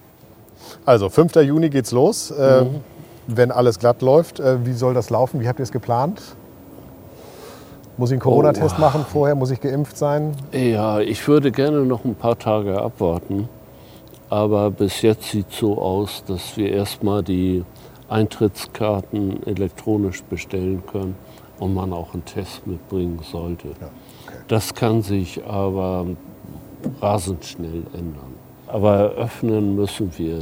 Also 0.85 1.09
5. 1.09 1.35
Juni 1.37 1.69
geht's 1.69 1.91
los. 1.91 2.31
Äh, 2.31 2.65
Wenn 3.27 3.51
alles 3.51 3.79
glatt 3.79 4.03
läuft, 4.03 4.41
äh, 4.41 4.65
wie 4.65 4.73
soll 4.73 4.95
das 4.95 5.11
laufen? 5.11 5.41
Wie 5.41 5.49
habt 5.49 5.59
ihr 5.59 5.65
es 5.65 5.73
geplant? 5.73 6.23
Muss 7.99 8.11
ich 8.11 8.15
einen 8.15 8.21
Corona-Test 8.21 8.77
Oh. 8.79 8.81
machen 8.81 9.05
vorher? 9.05 9.35
Muss 9.35 9.51
ich 9.51 9.61
geimpft 9.61 9.97
sein? 9.99 10.33
Ja, 10.53 11.01
ich 11.01 11.27
würde 11.27 11.51
gerne 11.51 11.81
noch 11.85 12.05
ein 12.05 12.15
paar 12.15 12.39
Tage 12.39 12.81
abwarten. 12.81 13.49
Aber 14.31 14.71
bis 14.71 15.03
jetzt 15.03 15.25
sieht 15.31 15.51
so 15.51 15.79
aus, 15.81 16.23
dass 16.27 16.57
wir 16.57 16.71
erstmal 16.73 17.23
die 17.23 17.65
Eintrittskarten 18.09 19.43
elektronisch 19.47 20.23
bestellen 20.23 20.83
können 20.91 21.17
und 21.59 21.75
man 21.75 21.93
auch 21.93 22.15
einen 22.15 22.25
Test 22.25 22.67
mitbringen 22.67 23.19
sollte. 23.31 23.69
Das 24.47 24.75
kann 24.75 25.03
sich 25.03 25.45
aber 25.45 26.07
rasend 27.03 27.45
schnell 27.45 27.83
ändern. 27.93 28.35
Aber 28.69 28.95
eröffnen 28.97 29.75
müssen 29.75 30.13
wir. 30.19 30.39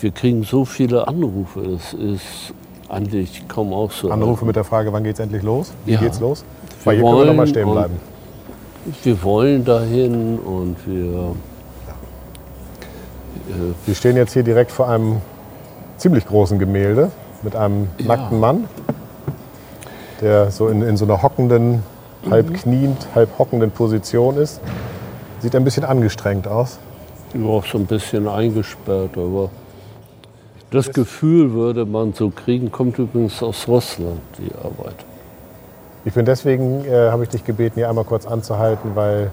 Wir 0.00 0.10
kriegen 0.10 0.42
so 0.42 0.64
viele 0.64 1.06
Anrufe. 1.08 1.60
Es 1.60 1.94
ist 1.94 2.52
eigentlich 2.88 3.46
kaum 3.48 3.72
auszuhalten. 3.72 4.22
Anrufe 4.22 4.44
mit 4.44 4.56
der 4.56 4.64
Frage, 4.64 4.92
wann 4.92 5.04
geht's 5.04 5.20
endlich 5.20 5.42
los? 5.42 5.72
Wie 5.86 5.92
Ja. 5.92 6.00
geht's 6.00 6.20
los? 6.20 6.44
Wir 6.84 6.92
Weil 6.92 6.96
hier 6.96 7.04
können 7.04 7.18
wir 7.18 7.24
noch 7.26 7.32
mal 7.32 7.36
wollen 7.38 7.48
stehen 7.48 7.70
bleiben. 7.72 7.94
Wir 9.02 9.22
wollen 9.22 9.64
dahin 9.64 10.38
und 10.38 10.76
wir 10.86 11.34
Wir 13.86 13.94
stehen 13.94 14.16
jetzt 14.16 14.32
hier 14.32 14.42
direkt 14.42 14.70
vor 14.70 14.88
einem 14.88 15.20
ziemlich 15.96 16.26
großen 16.26 16.58
Gemälde 16.58 17.10
mit 17.42 17.54
einem 17.56 17.88
Ja. 17.98 18.06
nackten 18.06 18.40
Mann, 18.40 18.64
der 20.20 20.50
so 20.50 20.68
in, 20.68 20.82
in 20.82 20.96
so 20.96 21.04
einer 21.04 21.22
hockenden, 21.22 21.82
halb 22.30 22.50
Mhm. 22.50 22.54
kniend, 22.54 23.06
halb 23.14 23.38
hockenden 23.38 23.70
Position 23.70 24.36
ist. 24.36 24.60
Sieht 25.40 25.54
ein 25.54 25.64
bisschen 25.64 25.84
angestrengt 25.84 26.48
aus. 26.48 26.78
ja, 27.34 27.46
auch 27.46 27.64
so 27.66 27.78
ein 27.78 27.86
bisschen 27.86 28.28
eingesperrt, 28.28 29.16
aber 29.18 29.50
das 30.70 30.90
Gefühl 30.92 31.52
würde 31.52 31.84
man 31.84 32.12
so 32.14 32.30
kriegen, 32.30 32.70
kommt 32.72 32.98
übrigens 32.98 33.42
aus 33.42 33.66
Russland, 33.68 34.20
die 34.38 34.54
Arbeit. 34.54 34.94
Ich 36.06 36.12
bin 36.12 36.26
deswegen, 36.26 36.84
äh, 36.84 37.10
habe 37.10 37.22
ich 37.22 37.30
dich 37.30 37.44
gebeten, 37.44 37.76
hier 37.76 37.88
einmal 37.88 38.04
kurz 38.04 38.26
anzuhalten, 38.26 38.94
weil 38.94 39.30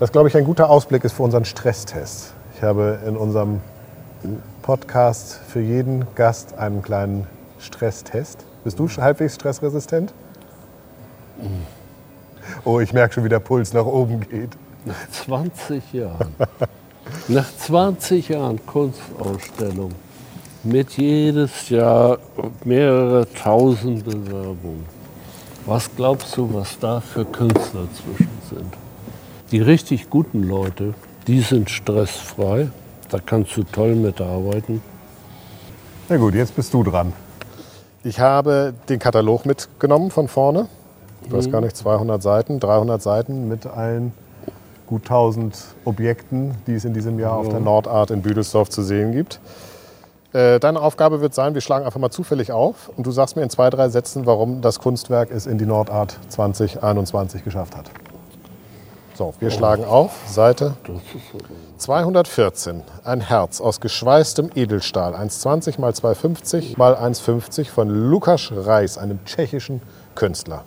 das, 0.00 0.10
glaube 0.10 0.28
ich, 0.28 0.36
ein 0.36 0.44
guter 0.44 0.68
Ausblick 0.68 1.04
ist 1.04 1.12
für 1.12 1.22
unseren 1.22 1.44
Stresstest. 1.44 2.34
Ich 2.56 2.62
habe 2.62 2.98
in 3.06 3.16
unserem 3.16 3.60
Podcast 4.62 5.38
für 5.46 5.60
jeden 5.60 6.04
Gast 6.16 6.58
einen 6.58 6.82
kleinen 6.82 7.28
Stresstest. 7.60 8.44
Bist 8.64 8.80
du 8.80 8.88
halbwegs 8.88 9.36
stressresistent? 9.36 10.12
Oh, 12.64 12.80
ich 12.80 12.92
merke 12.92 13.14
schon, 13.14 13.24
wie 13.24 13.28
der 13.28 13.38
Puls 13.38 13.72
nach 13.72 13.86
oben 13.86 14.20
geht. 14.20 14.50
Nach 14.84 15.08
20 15.10 15.92
Jahren, 15.92 16.34
nach 17.28 17.56
20 17.56 18.30
Jahren 18.30 18.66
Kunstausstellung, 18.66 19.92
mit 20.64 20.96
jedes 20.96 21.68
Jahr 21.68 22.18
mehrere 22.64 23.32
tausend 23.32 24.04
Bewerbungen. 24.04 25.01
Was 25.64 25.94
glaubst 25.94 26.36
du, 26.36 26.52
was 26.52 26.76
da 26.80 27.00
für 27.00 27.24
Künstler 27.24 27.86
zwischen 27.94 28.28
sind? 28.50 28.74
Die 29.52 29.60
richtig 29.60 30.10
guten 30.10 30.42
Leute, 30.42 30.94
die 31.28 31.40
sind 31.40 31.70
stressfrei, 31.70 32.68
da 33.10 33.20
kannst 33.24 33.56
du 33.56 33.62
toll 33.62 33.94
mitarbeiten. 33.94 34.82
Na 36.08 36.16
gut, 36.16 36.34
jetzt 36.34 36.56
bist 36.56 36.74
du 36.74 36.82
dran. 36.82 37.12
Ich 38.02 38.18
habe 38.18 38.74
den 38.88 38.98
Katalog 38.98 39.46
mitgenommen 39.46 40.10
von 40.10 40.26
vorne. 40.26 40.66
Ich 41.24 41.30
weiß 41.30 41.48
gar 41.52 41.60
nicht, 41.60 41.76
200 41.76 42.20
Seiten, 42.20 42.58
300 42.58 43.00
Seiten 43.00 43.46
mit 43.46 43.64
allen 43.66 44.12
gut 44.88 45.02
1000 45.02 45.56
Objekten, 45.84 46.56
die 46.66 46.74
es 46.74 46.84
in 46.84 46.92
diesem 46.92 47.20
Jahr 47.20 47.36
auf 47.36 47.48
der 47.48 47.60
Nordart 47.60 48.10
in 48.10 48.22
Büdelsdorf 48.22 48.68
zu 48.68 48.82
sehen 48.82 49.12
gibt. 49.12 49.38
Äh, 50.32 50.60
Deine 50.60 50.80
Aufgabe 50.80 51.20
wird 51.20 51.34
sein, 51.34 51.54
wir 51.54 51.60
schlagen 51.60 51.84
einfach 51.84 52.00
mal 52.00 52.10
zufällig 52.10 52.52
auf 52.52 52.90
und 52.96 53.06
du 53.06 53.10
sagst 53.10 53.36
mir 53.36 53.42
in 53.42 53.50
zwei, 53.50 53.68
drei 53.70 53.88
Sätzen, 53.88 54.24
warum 54.26 54.62
das 54.62 54.78
Kunstwerk 54.78 55.30
es 55.30 55.46
in 55.46 55.58
die 55.58 55.66
Nordart 55.66 56.18
2021 56.28 57.44
geschafft 57.44 57.76
hat. 57.76 57.90
So, 59.14 59.34
wir 59.40 59.50
schlagen 59.50 59.84
auf, 59.84 60.12
Seite 60.26 60.74
Das 60.84 60.96
ist 60.96 61.30
so. 61.32 61.38
214, 61.76 62.82
ein 63.04 63.20
Herz 63.20 63.60
aus 63.60 63.80
geschweißtem 63.80 64.50
Edelstahl, 64.54 65.14
1,20 65.14 65.68
x 65.68 65.78
2,50 65.78 66.56
x 66.56 66.76
1,50 66.78 67.68
von 67.68 67.90
Lukas 67.90 68.50
Reis, 68.54 68.96
einem 68.96 69.22
tschechischen 69.26 69.82
Künstler. 70.14 70.64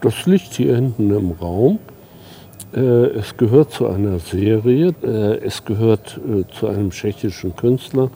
Das 0.00 0.26
liegt 0.26 0.54
hier 0.54 0.74
hinten 0.74 1.14
im 1.14 1.30
Raum. 1.40 1.78
Äh, 2.74 2.80
Es 2.80 3.36
gehört 3.36 3.70
zu 3.70 3.86
einer 3.86 4.18
Serie. 4.18 4.92
Äh, 5.02 5.46
Es 5.46 5.64
gehört 5.64 6.20
zu 6.58 6.66
einem 6.66 6.90
tschechischen 6.90 7.54
Künstler 7.54 8.10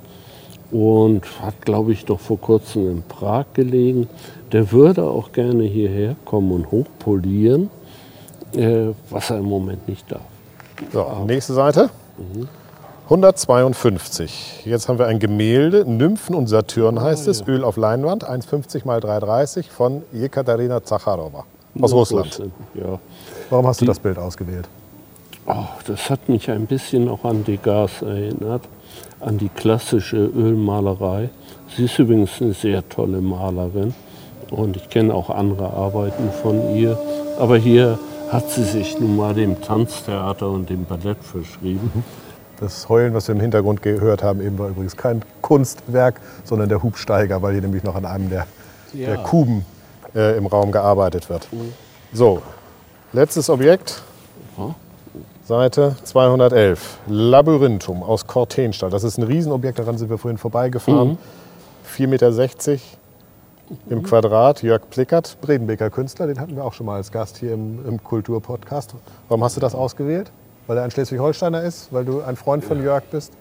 und 0.70 1.22
hat, 1.40 1.62
glaube 1.62 1.92
ich, 1.92 2.06
noch 2.08 2.20
vor 2.20 2.40
kurzem 2.40 2.90
in 2.90 3.02
Prag 3.02 3.46
gelegen. 3.54 4.08
Der 4.52 4.72
würde 4.72 5.04
auch 5.04 5.32
gerne 5.32 5.64
hierher 5.64 6.16
kommen 6.24 6.52
und 6.52 6.70
hochpolieren, 6.70 7.70
äh, 8.54 8.88
was 9.10 9.30
er 9.30 9.38
im 9.38 9.46
Moment 9.46 9.88
nicht 9.88 10.10
darf. 10.10 10.22
So, 10.92 11.24
nächste 11.26 11.54
Seite. 11.54 11.90
152. 13.04 14.62
Jetzt 14.64 14.88
haben 14.88 14.98
wir 14.98 15.06
ein 15.06 15.18
Gemälde, 15.18 15.88
Nymphen 15.88 16.34
und 16.34 16.48
Saturn 16.48 17.00
heißt 17.00 17.28
es, 17.28 17.46
Öl 17.46 17.62
auf 17.62 17.76
Leinwand, 17.76 18.28
1,50 18.28 18.76
x 18.76 18.84
3,30 18.84 19.70
von 19.70 20.02
Jekaterina 20.12 20.82
Zacharowa 20.82 21.44
aus 21.80 21.92
Russland. 21.92 22.42
Ja. 22.74 22.98
Warum 23.50 23.66
hast 23.66 23.80
du 23.80 23.84
das 23.84 23.98
Bild 23.98 24.18
ausgewählt? 24.18 24.68
Oh, 25.46 25.66
das 25.86 26.10
hat 26.10 26.28
mich 26.28 26.50
ein 26.50 26.66
bisschen 26.66 27.08
auch 27.08 27.24
an 27.24 27.44
Degas 27.44 28.02
erinnert, 28.02 28.62
an 29.20 29.38
die 29.38 29.48
klassische 29.48 30.16
Ölmalerei. 30.16 31.30
Sie 31.76 31.84
ist 31.84 31.98
übrigens 31.98 32.40
eine 32.40 32.52
sehr 32.54 32.88
tolle 32.88 33.20
Malerin 33.20 33.94
und 34.50 34.76
ich 34.76 34.88
kenne 34.88 35.14
auch 35.14 35.30
andere 35.30 35.70
Arbeiten 35.72 36.30
von 36.42 36.76
ihr. 36.76 36.98
Aber 37.38 37.56
hier 37.56 37.98
hat 38.30 38.50
sie 38.50 38.64
sich 38.64 38.98
nun 38.98 39.16
mal 39.16 39.34
dem 39.34 39.60
Tanztheater 39.60 40.48
und 40.50 40.68
dem 40.70 40.84
Ballett 40.84 41.18
verschrieben. 41.22 42.04
Das 42.58 42.88
Heulen, 42.88 43.12
was 43.12 43.28
wir 43.28 43.34
im 43.34 43.40
Hintergrund 43.40 43.82
gehört 43.82 44.22
haben, 44.22 44.40
eben 44.40 44.58
war 44.58 44.68
übrigens 44.68 44.96
kein 44.96 45.22
Kunstwerk, 45.42 46.20
sondern 46.44 46.68
der 46.68 46.82
Hubsteiger, 46.82 47.42
weil 47.42 47.52
hier 47.52 47.62
nämlich 47.62 47.82
noch 47.84 47.94
an 47.94 48.06
einem 48.06 48.30
der, 48.30 48.46
Ja. 48.94 49.08
der 49.08 49.16
Kuben 49.18 49.64
äh, 50.14 50.38
im 50.38 50.46
Raum 50.46 50.72
gearbeitet 50.72 51.28
wird. 51.28 51.46
So, 52.12 52.40
letztes 53.12 53.50
Objekt. 53.50 54.02
Ja. 54.56 54.74
Seite 55.46 55.94
211. 56.02 56.98
Labyrinthum 57.06 58.02
aus 58.02 58.26
Cortenstahl. 58.26 58.90
Das 58.90 59.04
ist 59.04 59.16
ein 59.16 59.22
Riesenobjekt, 59.22 59.78
daran 59.78 59.96
sind 59.96 60.10
wir 60.10 60.18
vorhin 60.18 60.38
vorbeigefahren. 60.38 61.18
4,60 61.88 62.06
Meter 62.08 62.78
im 63.88 64.02
Quadrat. 64.02 64.64
Jörg 64.64 64.90
Plickert, 64.90 65.36
Bredenbeker 65.40 65.88
Künstler, 65.88 66.26
den 66.26 66.40
hatten 66.40 66.56
wir 66.56 66.64
auch 66.64 66.72
schon 66.72 66.86
mal 66.86 66.96
als 66.96 67.12
Gast 67.12 67.36
hier 67.36 67.52
im, 67.54 67.78
im 67.86 68.02
Kulturpodcast. 68.02 68.96
Warum 69.28 69.44
hast 69.44 69.56
du 69.56 69.60
das 69.60 69.76
ausgewählt? 69.76 70.32
Weil 70.66 70.78
er 70.78 70.82
ein 70.82 70.90
Schleswig-Holsteiner 70.90 71.62
ist? 71.62 71.92
Weil 71.92 72.04
du 72.04 72.22
ein 72.22 72.34
Freund 72.34 72.64
von 72.64 72.82
Jörg 72.82 73.04
bist? 73.04 73.32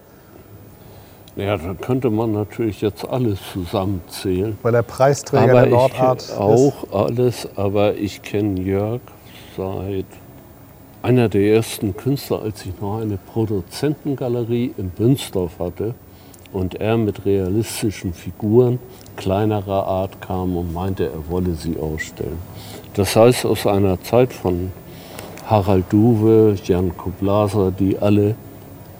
Ja, 1.34 1.56
da 1.56 1.74
könnte 1.74 2.10
man 2.10 2.30
natürlich 2.30 2.82
jetzt 2.82 3.04
alles 3.04 3.40
zusammenzählen. 3.52 4.56
Weil 4.62 4.76
er 4.76 4.84
Preisträger 4.84 5.42
aber 5.42 5.52
der 5.54 5.64
ich 5.64 5.70
Nordart 5.72 6.28
kenn 6.28 6.38
auch 6.38 6.74
alles, 6.92 7.48
aber 7.56 7.94
ich 7.96 8.22
kenne 8.22 8.60
Jörg 8.60 9.00
seit 9.56 10.06
einer 11.06 11.28
der 11.28 11.54
ersten 11.54 11.96
Künstler, 11.96 12.42
als 12.42 12.66
ich 12.66 12.80
noch 12.80 13.00
eine 13.00 13.16
Produzentengalerie 13.16 14.72
in 14.76 14.90
Bünsdorf 14.90 15.60
hatte 15.60 15.94
und 16.52 16.74
er 16.80 16.96
mit 16.96 17.24
realistischen 17.24 18.12
Figuren 18.12 18.80
kleinerer 19.14 19.86
Art 19.86 20.20
kam 20.20 20.56
und 20.56 20.74
meinte, 20.74 21.04
er 21.04 21.30
wolle 21.30 21.54
sie 21.54 21.76
ausstellen. 21.78 22.38
Das 22.94 23.14
heißt, 23.14 23.46
aus 23.46 23.68
einer 23.68 24.02
Zeit 24.02 24.32
von 24.32 24.72
Harald 25.46 25.84
Duwe, 25.90 26.56
Jan 26.64 26.96
Kublaser, 26.96 27.70
die 27.70 27.96
alle 27.96 28.34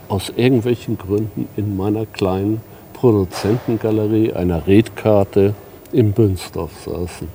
aus 0.09 0.33
irgendwelchen 0.37 0.97
Gründen 0.99 1.49
in 1.57 1.77
meiner 1.77 2.07
kleinen 2.07 2.61
Produzentengalerie, 2.93 4.33
einer 4.33 4.65
Redkarte 4.69 5.55
in 5.91 6.13
Bünsdorf 6.13 6.71
saßen. 6.85 7.27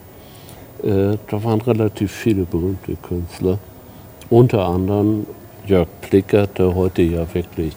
Äh, 0.81 1.17
da 1.29 1.43
waren 1.43 1.59
relativ 1.59 2.13
viele 2.13 2.43
berühmte 2.43 2.95
Künstler, 2.95 3.59
unter 4.31 4.65
anderem 4.65 5.27
Jörg 5.67 5.87
Plickert, 6.01 6.57
der 6.57 6.73
heute 6.73 7.03
ja 7.03 7.31
wirklich 7.33 7.75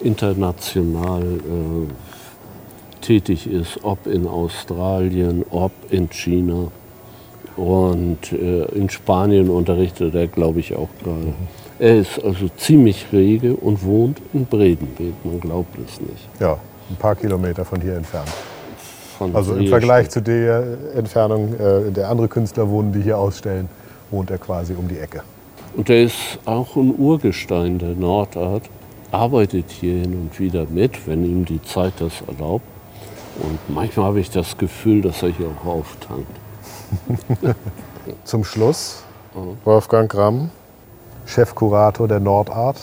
international 0.00 1.22
äh, 1.22 3.02
tätig 3.02 3.50
ist, 3.50 3.80
ob 3.82 4.06
in 4.06 4.26
Australien, 4.26 5.44
ob 5.50 5.72
in 5.90 6.08
China. 6.08 6.68
Und 7.56 8.32
äh, 8.32 8.64
in 8.66 8.88
Spanien 8.88 9.50
unterrichtet 9.50 10.14
er, 10.14 10.28
glaube 10.28 10.60
ich, 10.60 10.76
auch 10.76 10.88
gerade. 11.02 11.34
Er 11.80 11.98
ist 11.98 12.22
also 12.24 12.48
ziemlich 12.56 13.06
rege 13.12 13.54
und 13.54 13.84
wohnt 13.84 14.20
in 14.32 14.46
Bredenbeek, 14.46 15.14
man 15.24 15.40
glaubt 15.40 15.76
es 15.78 16.00
nicht. 16.00 16.28
Ja, 16.40 16.58
ein 16.88 16.96
paar 16.96 17.16
Kilometer 17.16 17.64
von 17.64 17.80
hier 17.80 17.96
entfernt. 17.96 18.28
Von 19.18 19.34
Also 19.34 19.54
im 19.54 19.66
Vergleich 19.66 20.08
zu 20.10 20.22
der 20.22 20.64
Entfernung, 20.94 21.54
äh, 21.58 21.88
in 21.88 21.94
der 21.94 22.08
andere 22.08 22.28
Künstler 22.28 22.68
wohnen, 22.68 22.92
die 22.92 23.02
hier 23.02 23.18
ausstellen, 23.18 23.68
wohnt 24.12 24.30
er 24.30 24.38
quasi 24.38 24.74
um 24.74 24.86
die 24.86 24.98
Ecke. 24.98 25.22
Und 25.78 25.88
er 25.90 26.02
ist 26.02 26.40
auch 26.44 26.74
ein 26.74 26.92
Urgestein 26.98 27.78
der 27.78 27.90
Nordart, 27.90 28.64
arbeitet 29.12 29.70
hier 29.70 30.00
hin 30.00 30.12
und 30.12 30.40
wieder 30.40 30.66
mit, 30.68 31.06
wenn 31.06 31.24
ihm 31.24 31.44
die 31.44 31.62
Zeit 31.62 31.92
das 32.00 32.14
erlaubt. 32.26 32.64
Und 33.40 33.60
manchmal 33.68 34.06
habe 34.06 34.18
ich 34.18 34.28
das 34.28 34.58
Gefühl, 34.58 35.02
dass 35.02 35.22
er 35.22 35.28
hier 35.28 35.46
auch 35.46 35.66
auftankt. 35.66 36.26
Zum 38.24 38.42
Schluss 38.42 39.04
Wolfgang 39.62 40.10
Gramm, 40.10 40.50
Chefkurator 41.26 42.08
der 42.08 42.18
Nordart. 42.18 42.80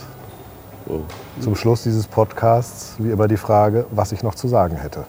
So. 0.88 1.04
Zum 1.42 1.58
Schluss 1.58 1.84
dieses 1.84 2.08
Podcasts 2.08 2.96
wie 3.00 3.12
immer 3.12 3.28
die 3.28 3.36
Frage, 3.36 3.88
was 3.92 4.14
ich 4.14 4.24
noch 4.24 4.36
zu 4.36 4.48
sagen 4.48 4.78
hätte. 4.78 5.04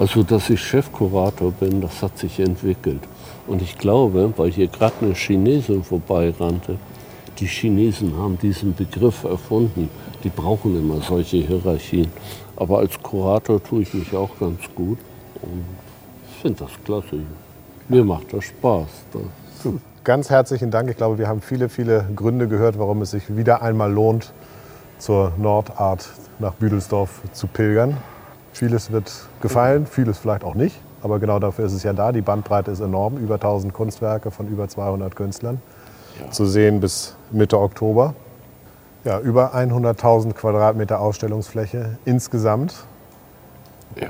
Also, 0.00 0.22
dass 0.22 0.48
ich 0.48 0.62
Chefkurator 0.62 1.52
bin, 1.52 1.82
das 1.82 2.02
hat 2.02 2.16
sich 2.16 2.40
entwickelt. 2.40 3.02
Und 3.48 3.62
ich 3.62 3.78
glaube, 3.78 4.32
weil 4.36 4.50
hier 4.50 4.68
gerade 4.68 4.94
eine 5.00 5.14
Chinesin 5.14 5.82
vorbeirannte, 5.82 6.76
die 7.38 7.46
Chinesen 7.46 8.16
haben 8.16 8.38
diesen 8.38 8.74
Begriff 8.74 9.24
erfunden. 9.24 9.88
Die 10.22 10.28
brauchen 10.28 10.78
immer 10.78 11.00
solche 11.00 11.38
Hierarchien. 11.38 12.08
Aber 12.56 12.78
als 12.78 13.00
Kurator 13.02 13.62
tue 13.62 13.82
ich 13.82 13.94
mich 13.94 14.14
auch 14.14 14.30
ganz 14.38 14.60
gut. 14.74 14.98
Und 15.40 15.64
finde 16.42 16.64
das 16.64 16.72
klasse. 16.84 17.20
Mir 17.88 18.04
macht 18.04 18.32
das 18.32 18.44
Spaß. 18.44 18.88
Das 19.12 19.72
Ganz 20.04 20.30
herzlichen 20.30 20.70
Dank. 20.70 20.88
Ich 20.90 20.96
glaube, 20.96 21.18
wir 21.18 21.28
haben 21.28 21.42
viele, 21.42 21.68
viele 21.68 22.06
Gründe 22.16 22.48
gehört, 22.48 22.78
warum 22.78 23.02
es 23.02 23.10
sich 23.10 23.36
wieder 23.36 23.62
einmal 23.62 23.92
lohnt, 23.92 24.32
zur 24.98 25.32
Nordart 25.36 26.08
nach 26.38 26.54
Büdelsdorf 26.54 27.20
zu 27.32 27.46
pilgern. 27.46 27.96
Vieles 28.52 28.90
wird 28.90 29.12
gefallen, 29.40 29.86
vieles 29.86 30.18
vielleicht 30.18 30.44
auch 30.44 30.54
nicht. 30.54 30.76
Aber 31.02 31.18
genau 31.18 31.38
dafür 31.38 31.66
ist 31.66 31.72
es 31.72 31.82
ja 31.82 31.92
da. 31.92 32.12
Die 32.12 32.20
Bandbreite 32.20 32.70
ist 32.70 32.80
enorm. 32.80 33.16
Über 33.18 33.34
1000 33.34 33.72
Kunstwerke 33.72 34.30
von 34.30 34.48
über 34.48 34.68
200 34.68 35.14
Künstlern. 35.14 35.60
Zu 36.30 36.46
sehen 36.46 36.80
bis 36.80 37.14
Mitte 37.30 37.58
Oktober. 37.58 38.14
Ja, 39.04 39.20
über 39.20 39.54
100.000 39.54 40.32
Quadratmeter 40.32 41.00
Ausstellungsfläche 41.00 41.98
insgesamt. 42.04 42.74
ja. 43.96 44.08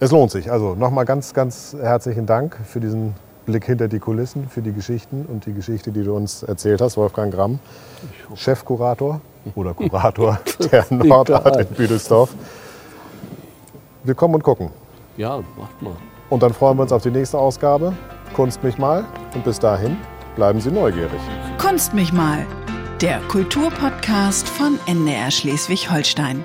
Es 0.00 0.10
lohnt 0.10 0.30
sich. 0.30 0.50
Also 0.50 0.74
nochmal 0.74 1.04
ganz, 1.04 1.32
ganz 1.34 1.74
herzlichen 1.80 2.26
Dank 2.26 2.58
für 2.66 2.80
diesen 2.80 3.14
Blick 3.46 3.64
hinter 3.64 3.88
die 3.88 4.00
Kulissen, 4.00 4.48
für 4.48 4.60
die 4.60 4.72
Geschichten 4.72 5.24
und 5.26 5.46
die 5.46 5.54
Geschichte, 5.54 5.92
die 5.92 6.02
du 6.02 6.14
uns 6.14 6.42
erzählt 6.42 6.80
hast, 6.80 6.96
Wolfgang 6.96 7.32
Gramm, 7.32 7.58
Chefkurator 8.34 9.20
oder 9.54 9.72
Kurator 9.72 10.38
der 10.72 10.84
Nordart 10.90 11.56
in 11.56 11.66
Büdelsdorf. 11.68 12.34
Wir 14.02 14.14
kommen 14.14 14.34
und 14.34 14.42
gucken. 14.42 14.70
Ja, 15.16 15.42
macht 15.58 15.82
mal. 15.82 15.96
Und 16.30 16.42
dann 16.42 16.52
freuen 16.52 16.76
wir 16.78 16.82
uns 16.82 16.92
auf 16.92 17.02
die 17.02 17.10
nächste 17.10 17.38
Ausgabe. 17.38 17.92
Kunst 18.34 18.62
mich 18.62 18.78
mal. 18.78 19.04
Und 19.34 19.44
bis 19.44 19.58
dahin 19.58 19.96
bleiben 20.36 20.60
Sie 20.60 20.70
neugierig. 20.70 21.20
Kunst 21.58 21.94
mich 21.94 22.12
mal. 22.12 22.46
Der 23.00 23.20
Kulturpodcast 23.28 24.48
von 24.48 24.78
NDR 24.86 25.30
Schleswig-Holstein. 25.30 26.44